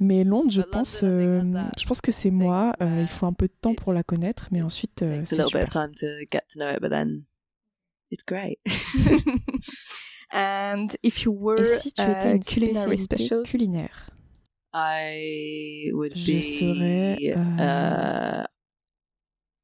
[0.00, 1.42] mais Londres, je pense, euh,
[1.78, 2.74] je pense que c'est moi.
[2.82, 5.68] Euh, il faut un peu de temps pour la connaître, mais ensuite euh, c'est super.
[8.10, 8.60] It's great.
[10.32, 14.10] And if you were Et si tu étais a une culinary special, culinaire?
[14.72, 18.46] I would Je be serais, euh, uh,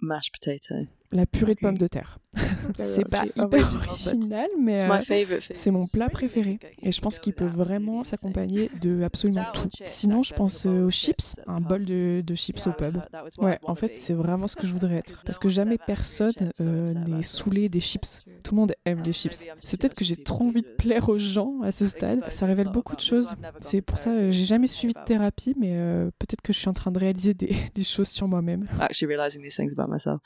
[0.00, 0.86] mashed potato.
[1.12, 2.18] La purée de pommes de terre.
[2.74, 6.58] C'est pas hyper original, mais euh, c'est mon plat préféré.
[6.82, 9.68] Et je pense qu'il peut vraiment s'accompagner de absolument tout.
[9.84, 12.98] Sinon, je pense euh, aux chips, un bol de, de chips au pub.
[13.38, 15.22] Ouais, en fait, c'est vraiment ce que je voudrais être.
[15.24, 18.24] Parce que jamais personne euh, n'est saoulé des chips.
[18.44, 19.46] Tout le monde aime les chips.
[19.62, 22.24] C'est peut-être que j'ai trop envie de plaire aux gens à ce stade.
[22.30, 23.34] Ça révèle beaucoup de choses.
[23.60, 26.68] C'est pour ça que j'ai jamais suivi de thérapie, mais euh, peut-être que je suis
[26.68, 28.66] en train de réaliser des, des choses sur moi-même.
[28.80, 30.20] Actually realizing these things about myself.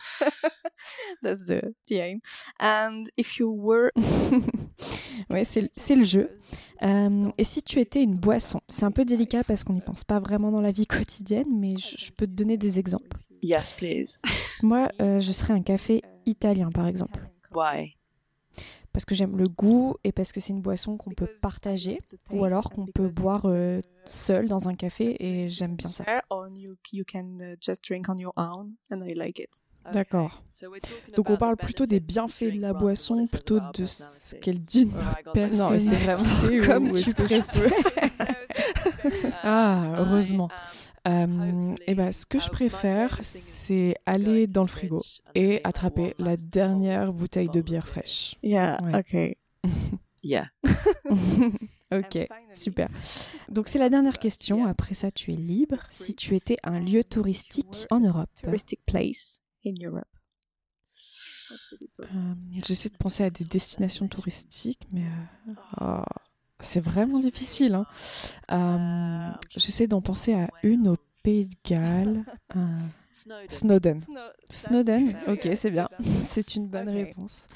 [1.23, 2.21] that's the, the aim.
[2.61, 3.91] And if you were
[5.31, 6.31] Ouais, c'est c'est le jeu.
[6.83, 10.05] Euh, et si tu étais une boisson C'est un peu délicat parce qu'on n'y pense
[10.05, 13.17] pas vraiment dans la vie quotidienne, mais je, je peux te donner des exemples.
[13.43, 14.19] Yes, please.
[14.63, 17.29] Moi, euh, je serais un café italien, par exemple.
[17.55, 17.97] Why?
[18.93, 21.99] Parce que j'aime le goût et parce que c'est une boisson qu'on peut partager
[22.31, 26.03] ou alors qu'on peut boire euh, seul dans un café et j'aime bien ça.
[29.93, 30.43] D'accord.
[31.17, 34.93] Donc on parle plutôt des bienfaits de la boisson plutôt de ce qu'elle dit de
[34.95, 35.59] notre personne.
[35.59, 37.73] Non, mais c'est vraiment comme tu préfères.
[39.43, 40.49] Ah, heureusement.
[41.07, 45.03] Euh, et ben, ce que je préfère, c'est aller dans le frigo
[45.35, 48.35] et attraper la dernière bouteille de bière fraîche.
[48.43, 48.97] Yeah, Ouais.
[48.99, 49.37] okay.
[50.23, 50.49] Yeah.
[51.93, 52.89] ok, super.
[53.49, 54.67] Donc c'est la dernière question.
[54.67, 55.77] Après ça, tu es libre.
[55.91, 60.05] Si tu étais un lieu touristique en Europe, Touristic place in Europe.
[62.01, 62.05] Euh,
[62.65, 66.03] J'essaie de penser à des destinations touristiques, mais euh, oh,
[66.61, 67.75] c'est vraiment difficile.
[67.75, 67.87] hein.
[68.51, 72.25] Euh, J'essaie d'en penser à une au Pays de Galles.
[73.49, 74.01] Snowden.
[74.51, 75.17] Snowden.
[75.27, 75.89] Ok, c'est bien.
[76.19, 77.47] C'est une bonne réponse.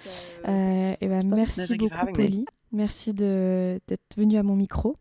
[0.47, 2.13] Et ben, merci beaucoup.
[2.15, 2.45] Polly.
[2.73, 4.97] Merci d'être venue à mon micro.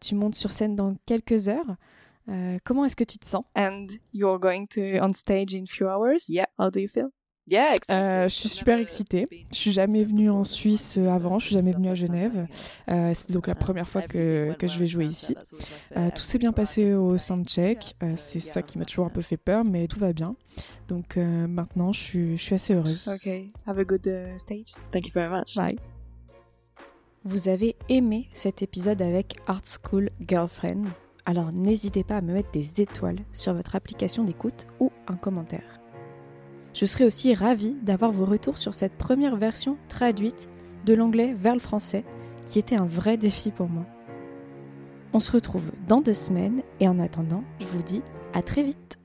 [0.00, 1.76] Tu montes sur scène dans quelques heures.
[2.28, 3.44] Euh, comment est-ce que tu te sens?
[3.56, 6.28] And you're going to on stage in few hours?
[6.28, 6.46] Yeah.
[6.58, 7.10] How do you feel?
[7.46, 7.94] Yeah, exactly.
[7.94, 9.28] Euh, je suis super excitée.
[9.50, 12.46] Je suis jamais venue en Suisse euh, avant, je suis jamais venue à Genève.
[12.90, 15.36] Euh, c'est donc la première fois que, que je vais jouer ici.
[15.96, 17.96] Euh, tout s'est bien passé au soundcheck.
[18.02, 20.36] Euh, c'est ça qui m'a toujours un peu fait peur, mais tout va bien.
[20.88, 23.08] Donc euh, maintenant, je suis, je suis assez heureuse.
[23.08, 23.52] Okay.
[23.66, 24.72] Have a good uh, stage.
[24.90, 25.54] Thank you very much.
[25.54, 25.78] Bye.
[27.24, 30.84] Vous avez aimé cet épisode avec Art School Girlfriend
[31.26, 35.80] Alors n'hésitez pas à me mettre des étoiles sur votre application d'écoute ou un commentaire.
[36.74, 40.48] Je serai aussi ravie d'avoir vos retours sur cette première version traduite
[40.84, 42.04] de l'anglais vers le français,
[42.48, 43.86] qui était un vrai défi pour moi.
[45.12, 48.02] On se retrouve dans deux semaines et en attendant, je vous dis
[48.34, 48.98] à très vite